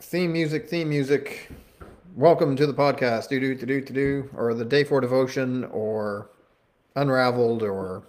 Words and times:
theme 0.00 0.32
music, 0.32 0.68
theme 0.68 0.88
music. 0.88 1.50
Welcome 2.14 2.56
to 2.56 2.66
the 2.66 2.74
podcast. 2.74 3.28
Do 3.28 3.40
do 3.40 3.54
do 3.54 3.66
do 3.66 3.80
do 3.80 3.92
do, 3.94 4.30
or 4.36 4.54
the 4.54 4.64
day 4.64 4.84
for 4.84 5.00
devotion, 5.00 5.64
or 5.66 6.30
unraveled, 6.96 7.62
or 7.62 8.04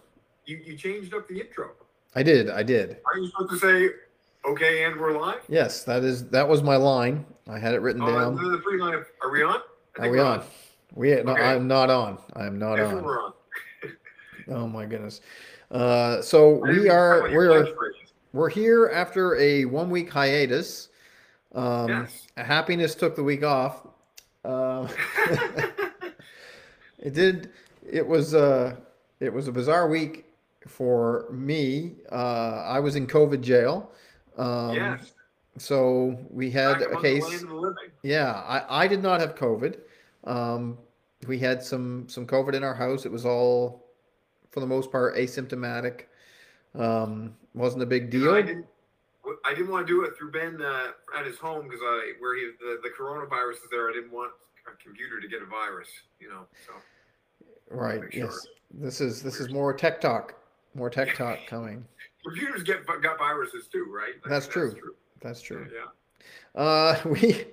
You, 0.46 0.57
you 0.57 0.75
changed 0.77 1.13
up 1.13 1.27
the 1.27 1.39
intro. 1.39 1.71
I 2.15 2.23
did, 2.23 2.49
I 2.49 2.63
did. 2.63 2.97
Are 3.11 3.17
you 3.17 3.27
supposed 3.27 3.51
to 3.51 3.57
say, 3.57 3.89
okay, 4.46 4.83
and 4.83 4.99
we're 4.99 5.19
live? 5.19 5.41
Yes, 5.47 5.83
that 5.83 6.04
is 6.04 6.27
that 6.29 6.47
was 6.47 6.61
my 6.61 6.75
line. 6.75 7.26
I 7.49 7.60
had 7.60 7.74
it 7.74 7.81
written 7.81 8.02
Oh, 8.02 8.08
down. 8.08 8.36
the 8.36 8.62
free 8.63 8.79
line 8.79 8.94
of, 8.94 9.06
are 9.22 9.31
we 9.31 9.44
on? 9.44 9.62
Are 10.00 10.10
we 10.10 10.18
we're 10.18 10.24
on? 10.26 10.44
We 10.96 11.10
no, 11.24 11.31
Okay. 11.34 11.42
I'm 11.42 11.68
not 11.68 11.90
on. 11.90 12.18
I'm 12.36 12.60
not 12.60 12.79
on. 12.79 13.04
we're 13.04 13.22
on. 13.24 13.34
Oh 14.50 14.68
my 14.68 14.86
goodness. 14.86 15.22
Uh, 15.72 16.22
so 16.22 16.55
we 16.55 16.90
are 16.90 17.16
know 17.18 17.22
what 17.22 17.31
your 17.31 17.48
we're 17.63 17.94
we're 18.34 18.50
here 18.50 18.91
after 18.94 19.38
a 19.38 19.63
one 19.63 19.90
week 19.90 20.12
hiatus. 20.12 20.90
Um, 21.54 21.90
Yes. 21.90 22.27
Happiness 22.38 22.95
took 22.95 23.16
the 23.16 23.23
week 23.23 23.44
off. 23.44 23.86
Uh, 24.44 24.88
it 27.00 27.14
did. 27.14 27.52
It 27.90 28.05
was 28.05 28.34
uh, 28.34 28.76
it 29.20 29.32
was 29.32 29.48
a 29.48 29.52
bizarre 29.52 29.88
week 29.88 30.26
for 30.68 31.27
me. 31.32 31.96
Uh, 32.12 32.63
I 32.66 32.80
was 32.80 32.96
in 32.96 33.08
COVID 33.08 33.41
jail. 33.41 33.91
Um, 34.38 34.74
yes. 34.76 35.13
So 35.58 36.18
we 36.32 36.50
had 36.50 36.80
Back 36.80 36.94
a 36.94 37.02
case. 37.02 37.46
Yeah, 38.02 38.32
I, 38.32 38.84
I 38.84 38.88
did 38.88 39.04
not 39.04 39.22
have 39.22 39.35
COVID. 39.35 39.77
Um, 40.24 40.77
we 41.27 41.38
had 41.38 41.63
some 41.63 42.08
some 42.10 42.26
COVID 42.26 42.54
in 42.55 42.63
our 42.63 42.74
house. 42.74 43.05
It 43.05 43.12
was 43.12 43.26
all, 43.26 43.85
for 44.52 44.60
the 44.60 44.66
most 44.66 44.91
part, 44.91 45.16
asymptomatic. 45.16 46.05
Um, 46.76 47.35
wasn't 47.54 47.84
a 47.84 47.85
big 47.85 48.10
deal. 48.10 48.34
I 48.34 48.41
didn't. 48.41 48.66
I 49.45 49.54
didn't 49.54 49.70
want 49.70 49.88
to 49.88 49.94
do 49.94 50.04
it 50.04 50.18
through 50.18 50.32
Ben 50.32 50.62
uh, 50.62 50.88
at 51.18 51.26
his 51.26 51.38
home 51.38 51.66
because 51.66 51.80
I 51.82 52.13
where 52.20 52.36
he 52.36 52.52
the, 52.59 52.80
the 52.84 52.90
coronavirus 52.90 53.54
is 53.54 53.70
there. 53.72 53.90
I 53.90 53.94
didn't 53.94 54.12
want 54.12 54.32
a 54.68 54.84
computer 54.84 55.22
to 55.22 55.27
get 55.27 55.41
a 55.41 55.46
virus. 55.46 55.90
You 56.20 56.29
know. 56.29 56.46
So 56.68 56.74
Right. 57.70 58.01
sure. 58.12 58.26
Yes. 58.26 58.48
This 58.74 59.01
is 59.01 59.21
this 59.21 59.40
is 59.40 59.51
more 59.51 59.74
tech 59.74 60.01
talk. 60.01 60.35
More 60.76 60.90
tech 60.90 61.13
talk 61.18 61.40
coming. 61.48 61.85
computers 62.24 62.63
get 62.63 62.85
got 62.85 63.18
viruses 63.18 63.68
too, 63.68 63.85
right? 63.90 64.13
That's 64.27 64.45
think 64.45 64.53
true. 64.53 64.71
true. 64.73 64.95
That's 65.21 65.41
true. 65.41 65.67
Yeah. 65.73 66.61
Uh, 66.61 66.99
we 67.05 67.45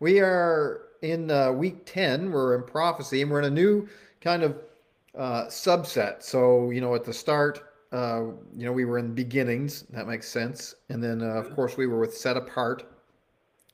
we 0.00 0.20
are 0.20 0.82
in 1.02 1.30
uh, 1.30 1.52
week 1.52 1.84
ten. 1.84 2.30
We're 2.30 2.54
in 2.56 2.62
prophecy, 2.62 3.22
and 3.22 3.30
we're 3.30 3.40
in 3.40 3.46
a 3.46 3.50
new 3.50 3.88
kind 4.20 4.42
of 4.42 4.56
uh, 5.16 5.46
subset. 5.46 6.22
So 6.22 6.70
you 6.70 6.80
know, 6.80 6.94
at 6.94 7.04
the 7.04 7.12
start, 7.12 7.67
uh, 7.92 8.22
you 8.54 8.64
know, 8.64 8.72
we 8.72 8.84
were 8.84 8.98
in 8.98 9.14
beginnings. 9.14 9.82
That 9.90 10.06
makes 10.06 10.28
sense. 10.28 10.74
And 10.88 11.02
then, 11.02 11.22
uh, 11.22 11.34
of 11.34 11.54
course, 11.54 11.76
we 11.76 11.86
were 11.86 11.98
with 11.98 12.16
set 12.16 12.36
apart, 12.36 12.84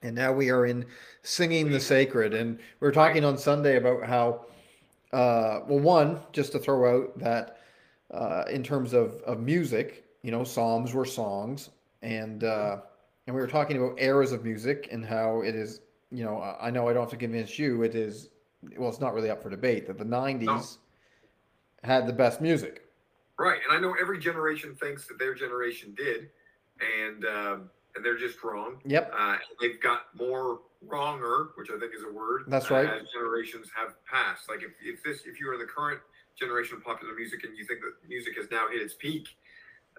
and 0.02 0.14
now 0.14 0.32
we 0.32 0.50
are 0.50 0.66
in 0.66 0.84
singing 1.22 1.70
the 1.70 1.80
sacred. 1.80 2.34
And 2.34 2.58
we 2.58 2.86
were 2.86 2.92
talking 2.92 3.24
on 3.24 3.36
Sunday 3.36 3.76
about 3.76 4.04
how, 4.04 4.46
uh, 5.12 5.60
well, 5.66 5.80
one, 5.80 6.20
just 6.32 6.52
to 6.52 6.58
throw 6.58 7.04
out 7.04 7.18
that 7.18 7.58
uh, 8.12 8.44
in 8.50 8.62
terms 8.62 8.92
of 8.92 9.20
of 9.22 9.40
music, 9.40 10.04
you 10.22 10.30
know, 10.30 10.44
psalms 10.44 10.94
were 10.94 11.04
songs, 11.04 11.70
and 12.02 12.44
uh, 12.44 12.78
and 13.26 13.34
we 13.34 13.42
were 13.42 13.48
talking 13.48 13.76
about 13.76 14.00
eras 14.00 14.30
of 14.32 14.44
music 14.44 14.88
and 14.92 15.04
how 15.04 15.40
it 15.40 15.56
is. 15.56 15.80
You 16.12 16.24
know, 16.24 16.38
I 16.38 16.68
I 16.68 16.70
know 16.70 16.88
I 16.88 16.92
don't 16.92 17.02
have 17.02 17.10
to 17.10 17.16
convince 17.16 17.58
you. 17.58 17.82
It 17.82 17.96
is 17.96 18.28
well, 18.76 18.88
it's 18.88 19.00
not 19.00 19.12
really 19.12 19.30
up 19.30 19.42
for 19.42 19.50
debate 19.50 19.88
that 19.88 19.98
the 19.98 20.04
'90s 20.04 20.78
had 21.82 22.06
the 22.06 22.12
best 22.12 22.40
music. 22.40 22.83
Right, 23.38 23.58
and 23.68 23.76
I 23.76 23.80
know 23.80 23.94
every 24.00 24.18
generation 24.18 24.76
thinks 24.76 25.06
that 25.08 25.18
their 25.18 25.34
generation 25.34 25.94
did, 25.96 26.30
and 26.80 27.24
um, 27.24 27.70
and 27.96 28.04
they're 28.04 28.18
just 28.18 28.42
wrong. 28.44 28.76
Yep, 28.84 29.12
Uh, 29.16 29.36
they've 29.60 29.80
got 29.80 30.02
more 30.14 30.60
wronger, 30.82 31.48
which 31.56 31.68
I 31.70 31.78
think 31.78 31.92
is 31.96 32.02
a 32.08 32.12
word. 32.12 32.44
That's 32.46 32.70
uh, 32.70 32.74
right. 32.74 32.86
As 32.88 33.08
generations 33.12 33.68
have 33.74 33.94
passed, 34.04 34.48
like 34.48 34.62
if, 34.62 34.72
if 34.84 35.02
this, 35.02 35.22
if 35.26 35.40
you 35.40 35.48
are 35.50 35.54
in 35.54 35.60
the 35.60 35.66
current 35.66 36.00
generation 36.38 36.76
of 36.76 36.84
popular 36.84 37.14
music 37.14 37.44
and 37.44 37.56
you 37.56 37.64
think 37.64 37.80
that 37.80 38.08
music 38.08 38.36
has 38.36 38.50
now 38.50 38.66
hit 38.70 38.82
its 38.82 38.94
peak, 38.94 39.28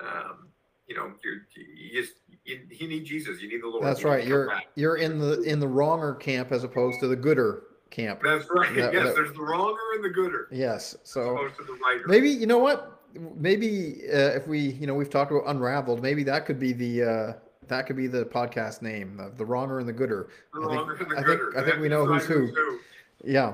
um, 0.02 0.48
you 0.88 0.96
know, 0.96 1.12
you 1.24 1.42
you 1.76 2.02
just 2.02 2.14
you, 2.46 2.62
you 2.70 2.88
need 2.88 3.06
Jesus, 3.06 3.42
you 3.42 3.50
need 3.50 3.62
the 3.62 3.68
Lord. 3.68 3.84
that's 3.84 4.02
you 4.02 4.10
right. 4.10 4.26
You're 4.26 4.48
back. 4.48 4.68
you're 4.76 4.98
in 4.98 5.20
the 5.20 5.42
in 5.42 5.60
the 5.60 5.68
wronger 5.68 6.14
camp 6.16 6.52
as 6.52 6.64
opposed 6.64 7.00
to 7.02 7.08
the 7.08 7.16
gooder 7.16 7.64
camp. 7.90 8.22
That's 8.24 8.48
right. 8.50 8.74
That- 8.76 8.94
yes, 8.94 9.08
that- 9.08 9.16
there's 9.16 9.34
the 9.34 9.42
wronger 9.42 9.80
and 9.96 10.04
the 10.04 10.10
gooder, 10.10 10.48
Yes. 10.52 10.96
So 11.04 11.36
opposed 11.36 11.58
to 11.58 11.64
the 11.64 12.04
maybe 12.08 12.30
you 12.30 12.46
know 12.48 12.60
what? 12.60 12.92
Maybe 13.36 14.02
uh, 14.12 14.18
if 14.36 14.48
we 14.48 14.60
you 14.60 14.88
know 14.88 14.94
we've 14.94 15.10
talked 15.10 15.32
about 15.32 15.44
unraveled, 15.48 16.02
maybe 16.02 16.24
that 16.24 16.46
could 16.46 16.60
be 16.60 16.74
the 16.74 17.04
uh, 17.04 17.34
that 17.68 17.88
could 17.88 17.96
be 17.96 18.08
the 18.08 18.26
podcast 18.26 18.82
name, 18.82 19.18
the, 19.18 19.32
the 19.38 19.46
wronger 19.46 19.80
and 19.80 19.88
the 19.88 19.94
gooder. 19.94 20.30
the 20.54 20.62
I 20.62 20.76
think- 20.76 21.00
and 21.02 21.12
the 21.12 21.16
I 21.16 21.24
think- 21.24 21.26
gooder. 21.40 21.54
I 21.60 21.64
think 21.64 21.80
we 21.80 21.90
know 21.90 22.06
who's 22.06 22.24
decide 22.28 22.34
who. 22.36 22.80
Yeah, 23.24 23.54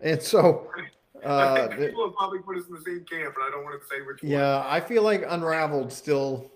and 0.00 0.22
so 0.22 0.70
uh, 1.24 1.68
people 1.68 2.06
have 2.06 2.14
probably 2.16 2.38
put 2.40 2.56
us 2.56 2.66
in 2.68 2.74
the 2.74 2.80
same 2.80 3.04
camp, 3.04 3.34
and 3.36 3.44
I 3.46 3.50
don't 3.50 3.64
want 3.64 3.80
to 3.80 3.86
say 3.88 4.00
which 4.02 4.22
one. 4.22 4.30
yeah, 4.32 4.64
I 4.66 4.80
feel 4.80 5.02
like 5.02 5.24
unraveled 5.28 5.92
still 5.92 6.50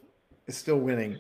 is 0.46 0.56
still 0.56 0.78
winning. 0.78 1.12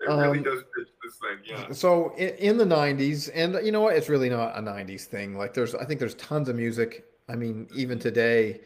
It 0.00 0.06
really 0.08 0.38
Um, 0.38 0.44
does 0.44 0.62
pitch 0.76 0.88
this 1.02 1.16
thing, 1.16 1.38
yeah. 1.44 1.72
So 1.72 2.14
in, 2.16 2.28
in 2.36 2.56
the 2.56 2.64
'90s, 2.64 3.30
and 3.34 3.58
you 3.66 3.72
know 3.72 3.80
what? 3.80 3.96
It's 3.96 4.08
really 4.08 4.30
not 4.30 4.56
a 4.56 4.60
'90s 4.62 5.06
thing. 5.06 5.36
Like 5.36 5.54
there's, 5.54 5.74
I 5.74 5.84
think 5.84 5.98
there's 5.98 6.14
tons 6.14 6.48
of 6.48 6.54
music. 6.54 7.04
I 7.28 7.34
mean, 7.34 7.68
even 7.74 7.98
today, 7.98 8.60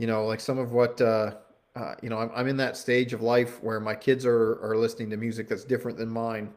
you 0.00 0.06
know, 0.06 0.24
like 0.24 0.40
some 0.40 0.56
of 0.56 0.72
what, 0.72 0.98
uh, 1.02 1.34
uh, 1.76 1.94
you 2.02 2.08
know, 2.08 2.16
I'm, 2.16 2.30
I'm 2.34 2.48
in 2.48 2.56
that 2.56 2.74
stage 2.74 3.12
of 3.12 3.20
life 3.20 3.62
where 3.62 3.78
my 3.80 3.94
kids 3.94 4.24
are 4.24 4.58
are 4.62 4.74
listening 4.74 5.10
to 5.10 5.18
music 5.18 5.46
that's 5.46 5.62
different 5.62 5.98
than 5.98 6.08
mine. 6.08 6.50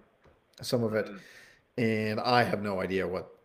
Some 0.61 0.81
of 0.81 0.93
it, 0.93 1.07
Mm. 1.07 1.19
and 1.77 2.19
I 2.21 2.41
have 2.43 2.61
no 2.61 2.79
idea 2.79 3.05
what, 3.05 3.35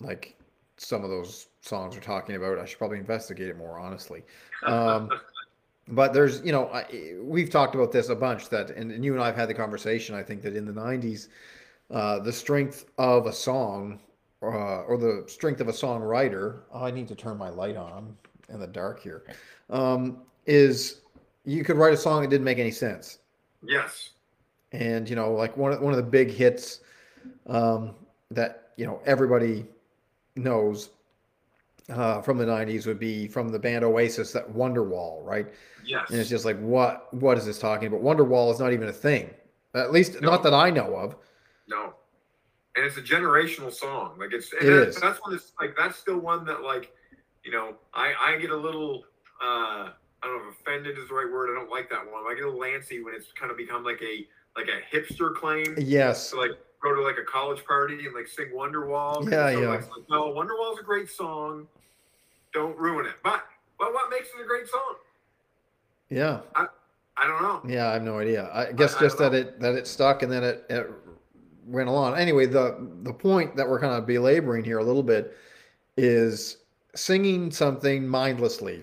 like, 0.00 0.36
some 0.76 1.04
of 1.04 1.08
those 1.08 1.48
songs 1.62 1.96
are 1.96 2.00
talking 2.00 2.36
about. 2.36 2.58
I 2.58 2.66
should 2.66 2.76
probably 2.76 2.98
investigate 2.98 3.48
it 3.48 3.56
more 3.56 3.78
honestly. 3.78 4.24
Um, 4.62 5.10
but 5.88 6.12
there's, 6.12 6.42
you 6.42 6.52
know, 6.52 6.66
I, 6.66 7.14
we've 7.22 7.48
talked 7.48 7.74
about 7.74 7.92
this 7.92 8.10
a 8.10 8.14
bunch 8.14 8.50
that, 8.50 8.68
and, 8.70 8.92
and 8.92 9.02
you 9.02 9.14
and 9.14 9.22
I 9.22 9.26
have 9.26 9.36
had 9.36 9.48
the 9.48 9.54
conversation. 9.54 10.14
I 10.14 10.22
think 10.22 10.42
that 10.42 10.54
in 10.54 10.66
the 10.66 10.72
'90s, 10.72 11.28
uh, 11.90 12.18
the 12.18 12.32
strength 12.32 12.84
of 12.98 13.24
a 13.24 13.32
song, 13.32 14.00
uh, 14.42 14.82
or 14.82 14.98
the 14.98 15.24
strength 15.28 15.62
of 15.62 15.68
a 15.68 15.72
songwriter. 15.72 16.64
Oh, 16.74 16.84
I 16.84 16.90
need 16.90 17.08
to 17.08 17.14
turn 17.14 17.38
my 17.38 17.48
light 17.48 17.76
on 17.78 18.18
in 18.50 18.60
the 18.60 18.66
dark 18.66 19.00
here. 19.00 19.24
Um, 19.68 20.18
is 20.46 21.00
you 21.44 21.64
could 21.64 21.76
write 21.76 21.92
a 21.92 21.96
song 21.96 22.22
that 22.22 22.28
didn't 22.30 22.44
make 22.44 22.58
any 22.58 22.70
sense, 22.70 23.18
yes. 23.66 24.10
and 24.72 25.08
you 25.08 25.16
know, 25.16 25.32
like 25.32 25.56
one 25.56 25.72
of, 25.72 25.80
one 25.80 25.92
of 25.92 25.96
the 25.96 26.02
big 26.10 26.30
hits 26.30 26.80
um, 27.46 27.94
that 28.30 28.70
you 28.76 28.86
know 28.86 29.00
everybody 29.06 29.66
knows 30.36 30.90
uh, 31.90 32.20
from 32.22 32.38
the 32.38 32.44
'90s 32.44 32.86
would 32.86 32.98
be 32.98 33.28
from 33.28 33.48
the 33.50 33.58
band 33.58 33.84
Oasis, 33.84 34.32
that 34.32 34.50
Wonderwall, 34.52 35.24
right? 35.24 35.46
Yes. 35.84 36.10
And 36.10 36.18
it's 36.20 36.30
just 36.30 36.44
like, 36.44 36.58
what 36.60 37.12
what 37.14 37.38
is 37.38 37.46
this 37.46 37.58
talking 37.58 37.88
about? 37.88 38.02
Wonderwall 38.02 38.52
is 38.52 38.60
not 38.60 38.72
even 38.72 38.88
a 38.88 38.92
thing, 38.92 39.30
at 39.74 39.92
least 39.92 40.20
No. 40.20 40.30
not 40.30 40.42
that 40.42 40.54
I 40.54 40.70
know 40.70 40.94
of. 40.96 41.16
no. 41.68 41.94
And 42.76 42.84
it's 42.86 42.96
a 42.96 43.02
generational 43.02 43.72
song. 43.72 44.14
Like 44.16 44.32
it's 44.32 44.52
It 44.52 44.62
is. 44.62 44.94
that's 44.96 45.20
one 45.20 45.32
that's 45.32 45.52
like 45.60 45.76
that's 45.76 45.96
still 45.98 46.18
one 46.18 46.44
that 46.44 46.62
like, 46.62 46.92
you 47.44 47.52
know, 47.52 47.74
I 47.94 48.12
I 48.18 48.38
get 48.38 48.50
a 48.50 48.56
little 48.56 49.04
uh 49.42 49.90
I 50.22 50.26
don't 50.26 50.44
know 50.44 50.50
if 50.50 50.60
offended 50.60 50.98
is 50.98 51.08
the 51.08 51.14
right 51.14 51.30
word. 51.30 51.50
I 51.50 51.58
don't 51.58 51.70
like 51.70 51.88
that 51.90 52.04
one. 52.10 52.24
I 52.28 52.34
get 52.34 52.44
a 52.44 52.46
little 52.46 52.60
lancy 52.60 53.02
when 53.02 53.14
it's 53.14 53.32
kind 53.32 53.50
of 53.50 53.56
become 53.56 53.84
like 53.84 54.00
a 54.02 54.26
like 54.56 54.68
a 54.68 54.94
hipster 54.94 55.34
claim 55.34 55.74
Yes, 55.78 56.30
to 56.30 56.36
like 56.36 56.50
go 56.82 56.94
to 56.94 57.02
like 57.02 57.16
a 57.18 57.24
college 57.24 57.64
party 57.64 58.06
and 58.06 58.14
like 58.14 58.26
sing 58.28 58.50
Wonderwall. 58.54 59.30
Yeah, 59.30 59.50
yeah. 59.50 59.68
Like, 59.68 59.80
like, 59.90 60.08
no, 60.10 60.32
Wonderwall's 60.32 60.78
a 60.80 60.82
great 60.82 61.08
song. 61.10 61.66
Don't 62.52 62.76
ruin 62.76 63.06
it. 63.06 63.14
But 63.22 63.44
but 63.78 63.92
what 63.92 64.10
makes 64.10 64.28
it 64.38 64.42
a 64.42 64.46
great 64.46 64.66
song? 64.68 64.96
yeah, 66.10 66.40
I 66.56 67.26
don't 67.26 67.42
know. 67.42 67.62
yeah. 67.66 67.88
I 67.88 67.92
have 67.94 68.02
no 68.02 68.18
idea. 68.18 68.50
I 68.52 68.72
guess 68.72 68.96
I 68.96 69.00
just 69.00 69.18
don't 69.18 69.32
that 69.32 69.38
it 69.38 69.60
that 69.60 69.74
it 69.74 69.86
stuck 69.86 70.22
and 70.22 70.30
then 70.30 70.42
it, 70.42 70.64
it 70.68 70.90
went 71.64 71.88
along. 71.88 72.16
Anyway, 72.18 72.46
the 72.46 72.88
the 73.02 73.12
point 73.12 73.56
that 73.56 73.68
we're 73.68 73.80
kind 73.80 73.94
of 73.94 74.06
belaboring 74.06 74.64
here 74.64 74.78
a 74.78 74.84
little 74.84 75.02
bit 75.02 75.36
is 75.96 76.58
singing 76.94 77.50
something 77.50 78.06
mindlessly 78.06 78.82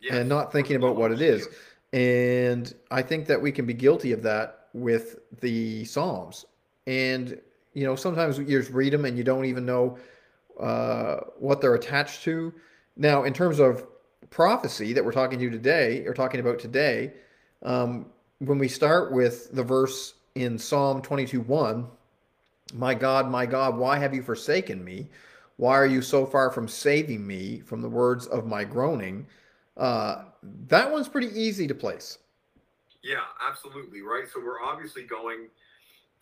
Yes. 0.00 0.14
and 0.14 0.28
not 0.28 0.52
thinking 0.52 0.76
about 0.76 0.96
what 0.96 1.10
it 1.10 1.20
is. 1.20 1.48
And 1.92 2.72
I 2.90 3.02
think 3.02 3.26
that 3.26 3.40
we 3.40 3.50
can 3.50 3.66
be 3.66 3.74
guilty 3.74 4.12
of 4.12 4.22
that 4.22 4.68
with 4.74 5.18
the 5.40 5.84
Psalms. 5.86 6.44
And, 6.86 7.40
you 7.74 7.84
know, 7.84 7.96
sometimes 7.96 8.38
you 8.38 8.44
just 8.44 8.70
read 8.70 8.92
them 8.92 9.04
and 9.04 9.16
you 9.16 9.24
don't 9.24 9.46
even 9.46 9.64
know 9.64 9.98
uh, 10.60 11.16
what 11.38 11.60
they're 11.60 11.74
attached 11.74 12.22
to. 12.24 12.52
Now, 12.96 13.24
in 13.24 13.32
terms 13.32 13.58
of 13.58 13.86
prophecy 14.30 14.92
that 14.92 15.04
we're 15.04 15.12
talking 15.12 15.38
to 15.38 15.50
today, 15.50 16.04
or 16.06 16.14
talking 16.14 16.40
about 16.40 16.58
today, 16.58 17.12
um, 17.62 18.06
when 18.38 18.58
we 18.58 18.68
start 18.68 19.12
with 19.12 19.50
the 19.54 19.62
verse 19.62 20.14
in 20.34 20.58
Psalm 20.58 21.00
22 21.02 21.40
1, 21.40 21.86
My 22.74 22.94
God, 22.94 23.30
my 23.30 23.46
God, 23.46 23.76
why 23.76 23.98
have 23.98 24.14
you 24.14 24.22
forsaken 24.22 24.84
me? 24.84 25.08
Why 25.56 25.76
are 25.78 25.86
you 25.86 26.02
so 26.02 26.26
far 26.26 26.50
from 26.50 26.68
saving 26.68 27.26
me 27.26 27.60
from 27.60 27.80
the 27.80 27.88
words 27.88 28.26
of 28.26 28.46
my 28.46 28.64
groaning? 28.64 29.26
Uh, 29.76 30.24
that 30.68 30.90
one's 30.90 31.08
pretty 31.08 31.28
easy 31.38 31.66
to 31.66 31.74
place. 31.74 32.18
Yeah, 33.02 33.22
absolutely. 33.46 34.02
Right. 34.02 34.24
So 34.32 34.40
we're 34.40 34.62
obviously 34.62 35.04
going 35.04 35.48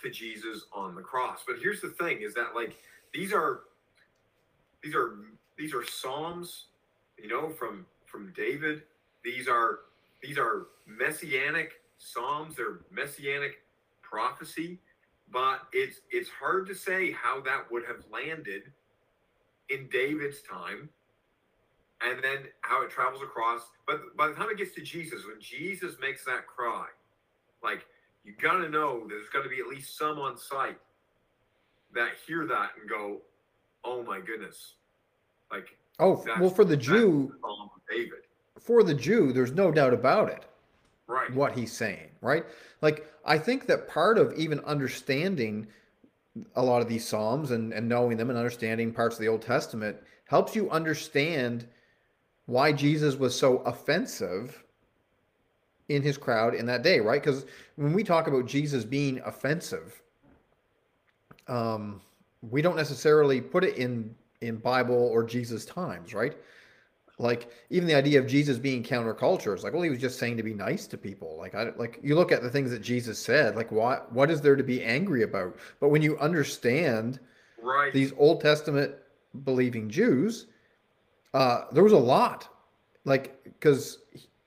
to 0.02 0.10
Jesus 0.10 0.66
on 0.72 0.94
the 0.94 1.02
cross. 1.02 1.40
But 1.46 1.56
here's 1.60 1.80
the 1.80 1.90
thing: 1.90 2.22
is 2.22 2.34
that 2.34 2.54
like 2.54 2.76
these 3.12 3.32
are 3.32 3.62
these 4.82 4.94
are 4.94 5.18
these 5.56 5.74
are 5.74 5.84
psalms, 5.84 6.66
you 7.18 7.28
know, 7.28 7.50
from 7.50 7.86
from 8.06 8.32
David. 8.36 8.82
These 9.24 9.48
are 9.48 9.80
these 10.22 10.38
are 10.38 10.66
messianic 10.86 11.72
psalms. 11.98 12.56
They're 12.56 12.80
messianic 12.90 13.62
prophecy, 14.02 14.78
but 15.32 15.62
it's 15.72 16.00
it's 16.10 16.28
hard 16.28 16.66
to 16.68 16.74
say 16.74 17.12
how 17.12 17.40
that 17.40 17.70
would 17.72 17.84
have 17.86 18.04
landed 18.12 18.64
in 19.68 19.88
David's 19.90 20.42
time, 20.42 20.88
and 22.02 22.22
then 22.22 22.38
how 22.60 22.82
it 22.82 22.90
travels 22.90 23.22
across. 23.22 23.62
But 23.86 24.16
by 24.16 24.28
the 24.28 24.34
time 24.34 24.48
it 24.50 24.58
gets 24.58 24.74
to 24.74 24.82
Jesus, 24.82 25.24
when 25.26 25.40
Jesus 25.40 25.96
makes 26.00 26.24
that 26.24 26.46
cry, 26.46 26.86
like 27.62 27.86
you 28.24 28.32
got 28.40 28.58
to 28.58 28.68
know 28.68 29.06
there's 29.08 29.28
got 29.28 29.42
to 29.42 29.48
be 29.48 29.60
at 29.60 29.66
least 29.66 29.98
some 29.98 30.18
on 30.18 30.36
site 30.36 30.78
that 31.94 32.10
hear 32.26 32.46
that 32.46 32.70
and 32.80 32.88
go, 32.88 33.22
"Oh 33.84 34.02
my 34.02 34.20
goodness!" 34.20 34.74
Like, 35.50 35.76
oh 35.98 36.24
well, 36.40 36.50
for 36.50 36.64
the 36.64 36.76
Jew, 36.76 37.34
David. 37.90 38.20
For 38.58 38.82
the 38.82 38.94
Jew, 38.94 39.32
there's 39.32 39.52
no 39.52 39.70
doubt 39.70 39.94
about 39.94 40.28
it. 40.30 40.44
Right. 41.06 41.32
What 41.34 41.52
he's 41.52 41.70
saying, 41.72 42.08
right? 42.22 42.46
Like, 42.80 43.06
I 43.26 43.36
think 43.36 43.66
that 43.66 43.88
part 43.88 44.16
of 44.16 44.32
even 44.34 44.60
understanding 44.60 45.66
a 46.56 46.62
lot 46.62 46.82
of 46.82 46.88
these 46.88 47.06
psalms 47.06 47.50
and, 47.50 47.72
and 47.72 47.88
knowing 47.88 48.16
them 48.16 48.30
and 48.30 48.38
understanding 48.38 48.92
parts 48.92 49.16
of 49.16 49.20
the 49.20 49.28
Old 49.28 49.42
Testament 49.42 49.96
helps 50.26 50.56
you 50.56 50.70
understand 50.70 51.66
why 52.46 52.72
Jesus 52.72 53.16
was 53.16 53.38
so 53.38 53.58
offensive 53.58 54.62
in 55.88 56.02
his 56.02 56.16
crowd 56.16 56.54
in 56.54 56.66
that 56.66 56.82
day, 56.82 57.00
right? 57.00 57.22
Because 57.22 57.46
when 57.76 57.92
we 57.92 58.02
talk 58.02 58.26
about 58.26 58.46
Jesus 58.46 58.84
being 58.84 59.20
offensive, 59.24 60.00
um, 61.46 62.00
we 62.50 62.62
don't 62.62 62.76
necessarily 62.76 63.40
put 63.40 63.64
it 63.64 63.76
in 63.76 64.14
in 64.40 64.56
Bible 64.56 65.08
or 65.12 65.24
Jesus 65.24 65.64
times, 65.64 66.12
right? 66.12 66.36
Like 67.18 67.48
even 67.70 67.86
the 67.86 67.94
idea 67.94 68.18
of 68.18 68.26
Jesus 68.26 68.58
being 68.58 68.82
counterculture 68.82 69.54
is 69.54 69.62
like, 69.62 69.72
well, 69.72 69.82
he 69.82 69.90
was 69.90 70.00
just 70.00 70.18
saying 70.18 70.36
to 70.36 70.42
be 70.42 70.52
nice 70.52 70.88
to 70.88 70.98
people. 70.98 71.36
Like 71.38 71.54
I 71.54 71.70
like 71.76 72.00
you 72.02 72.16
look 72.16 72.32
at 72.32 72.42
the 72.42 72.50
things 72.50 72.70
that 72.70 72.82
Jesus 72.82 73.18
said, 73.18 73.54
like 73.54 73.70
what 73.70 74.12
what 74.12 74.30
is 74.30 74.40
there 74.40 74.56
to 74.56 74.64
be 74.64 74.82
angry 74.82 75.22
about? 75.22 75.56
But 75.78 75.90
when 75.90 76.02
you 76.02 76.18
understand 76.18 77.20
right. 77.62 77.92
these 77.92 78.12
Old 78.18 78.40
Testament 78.40 78.94
believing 79.44 79.88
Jews, 79.88 80.46
uh, 81.34 81.66
there 81.70 81.84
was 81.84 81.92
a 81.92 81.98
lot, 81.98 82.48
like 83.04 83.44
because 83.44 83.98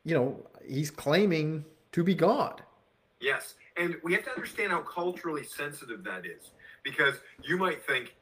you 0.04 0.14
know 0.14 0.46
he's 0.68 0.92
claiming 0.92 1.64
to 1.94 2.04
be 2.04 2.14
God. 2.14 2.64
Yes, 3.22 3.56
and 3.78 3.96
we 4.04 4.14
have 4.14 4.26
to 4.26 4.32
understand 4.32 4.74
how 4.74 4.82
culturally 4.82 5.46
sensitive 5.46 6.04
that 6.04 6.26
is 6.26 6.52
because 6.84 7.16
you 7.44 7.58
might 7.58 7.82
think 7.86 8.16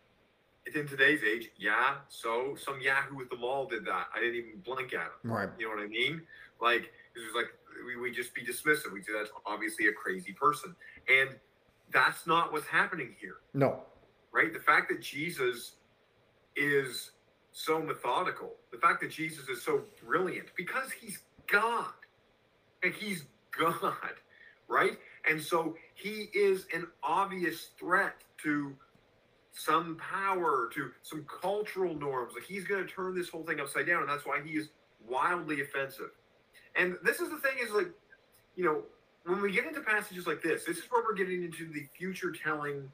in 0.74 0.88
today's 0.88 1.22
age, 1.24 1.50
yeah, 1.58 1.96
so 2.10 2.56
some 2.56 2.82
Yahoo 2.82 3.22
at 3.22 3.30
the 3.30 3.36
mall 3.36 3.68
did 3.68 3.86
that. 3.86 4.08
I 4.16 4.20
didn't 4.20 4.36
even 4.36 4.60
blink 4.64 4.94
at 4.94 5.02
him. 5.02 5.32
Right. 5.32 5.50
You 5.60 5.68
know 5.68 5.76
what 5.76 5.84
I 5.84 5.88
mean? 5.88 6.22
Like 6.60 6.84
it 6.84 7.20
was 7.20 7.36
like 7.36 7.54
we 7.86 7.98
we 7.98 8.12
just 8.12 8.34
be 8.34 8.42
dismissive. 8.42 8.92
We 8.94 9.02
say 9.02 9.14
that's 9.18 9.32
obviously 9.46 9.88
a 9.88 9.94
crazy 9.94 10.34
person, 10.34 10.76
and 11.08 11.30
that's 11.92 12.26
not 12.26 12.52
what's 12.52 12.68
happening 12.68 13.16
here. 13.20 13.38
No. 13.54 13.82
Right. 14.32 14.52
The 14.52 14.60
fact 14.60 14.90
that 14.90 15.02
Jesus 15.02 15.74
is 16.56 17.12
so 17.52 17.82
methodical, 17.82 18.54
the 18.72 18.78
fact 18.78 19.02
that 19.02 19.12
Jesus 19.12 19.48
is 19.48 19.62
so 19.62 19.84
brilliant, 20.04 20.48
because 20.58 20.92
he's 20.92 21.20
God, 21.48 21.94
and 22.84 22.94
he's 22.94 23.26
God, 23.58 23.94
right? 24.68 24.98
And 25.30 25.42
so 25.42 25.76
he 25.94 26.30
is 26.34 26.66
an 26.74 26.88
obvious 27.04 27.70
threat 27.80 28.16
to 28.44 28.76
some 29.56 29.98
power, 29.98 30.70
to 30.74 30.92
some 31.02 31.26
cultural 31.42 31.96
norms. 31.96 32.34
Like 32.36 32.44
he's 32.44 32.66
going 32.66 32.86
to 32.86 32.92
turn 32.92 33.16
this 33.16 33.30
whole 33.30 33.44
thing 33.44 33.60
upside 33.60 33.88
down, 33.88 34.02
and 34.02 34.10
that's 34.10 34.26
why 34.26 34.42
he 34.44 34.52
is 34.52 34.70
wildly 35.08 35.62
offensive. 35.62 36.12
And 36.76 36.98
this 37.04 37.20
is 37.20 37.30
the 37.30 37.38
thing: 37.38 37.54
is 37.64 37.72
like, 37.72 37.90
you 38.56 38.66
know, 38.66 38.84
when 39.26 39.42
we 39.42 39.52
get 39.52 39.66
into 39.66 39.82
passages 39.82 40.28
like 40.28 40.42
this, 40.44 40.66
this 40.66 40.78
is 40.78 40.84
where 40.90 41.04
we're 41.04 41.16
getting 41.16 41.44
into 41.44 41.72
the 41.72 41.88
future 41.98 42.32
telling 42.32 42.92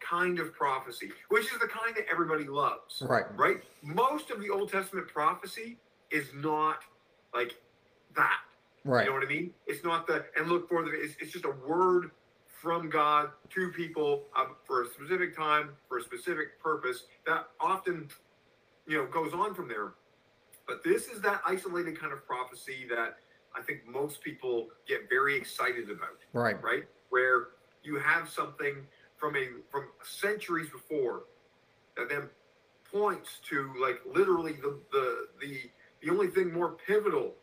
kind 0.00 0.38
of 0.38 0.54
prophecy, 0.54 1.10
which 1.28 1.44
is 1.44 1.58
the 1.60 1.68
kind 1.68 1.94
that 1.94 2.06
everybody 2.10 2.44
loves. 2.44 3.02
Right. 3.02 3.24
Right. 3.36 3.58
Most 3.82 4.30
of 4.30 4.40
the 4.40 4.48
Old 4.48 4.72
Testament 4.72 5.08
prophecy 5.08 5.76
is 6.10 6.26
not 6.34 6.78
like 7.34 7.56
that. 8.16 8.40
Right. 8.84 9.04
You 9.04 9.10
know 9.10 9.16
what 9.16 9.26
I 9.26 9.28
mean? 9.28 9.50
It's 9.66 9.84
not 9.84 10.06
the 10.06 10.24
and 10.36 10.48
look 10.48 10.68
for 10.68 10.82
the. 10.82 10.90
It's, 10.92 11.14
it's 11.20 11.32
just 11.32 11.44
a 11.44 11.54
word 11.66 12.10
from 12.60 12.90
God 12.90 13.30
to 13.50 13.70
people 13.70 14.24
uh, 14.36 14.44
for 14.64 14.82
a 14.82 14.88
specific 14.88 15.34
time, 15.34 15.70
for 15.88 15.98
a 15.98 16.02
specific 16.02 16.60
purpose 16.62 17.04
that 17.26 17.46
often, 17.58 18.08
you 18.86 18.98
know, 18.98 19.06
goes 19.06 19.32
on 19.32 19.54
from 19.54 19.66
there. 19.66 19.94
But 20.66 20.84
this 20.84 21.06
is 21.06 21.22
that 21.22 21.40
isolated 21.46 21.98
kind 21.98 22.12
of 22.12 22.26
prophecy 22.26 22.86
that 22.90 23.16
I 23.56 23.62
think 23.62 23.86
most 23.88 24.22
people 24.22 24.68
get 24.86 25.08
very 25.08 25.36
excited 25.36 25.90
about. 25.90 26.18
Right. 26.34 26.62
Right? 26.62 26.84
Where 27.08 27.48
you 27.82 27.98
have 27.98 28.28
something 28.28 28.86
from 29.16 29.36
a 29.36 29.46
from 29.70 29.88
centuries 30.02 30.68
before 30.68 31.22
that 31.96 32.08
then 32.08 32.28
points 32.92 33.38
to 33.48 33.72
like 33.80 34.00
literally 34.14 34.52
the 34.52 34.78
the 34.92 35.26
the 35.40 35.58
the 36.02 36.10
only 36.10 36.28
thing 36.28 36.52
more 36.52 36.76
pivotal 36.86 37.34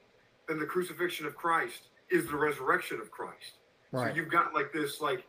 than 0.47 0.59
the 0.59 0.65
crucifixion 0.65 1.25
of 1.25 1.35
Christ 1.35 1.89
is 2.09 2.27
the 2.27 2.35
resurrection 2.35 2.99
of 3.01 3.11
Christ. 3.11 3.57
Right. 3.97 4.11
So 4.11 4.15
you've 4.15 4.31
got 4.31 4.53
like 4.53 4.71
this, 4.71 5.01
like, 5.01 5.25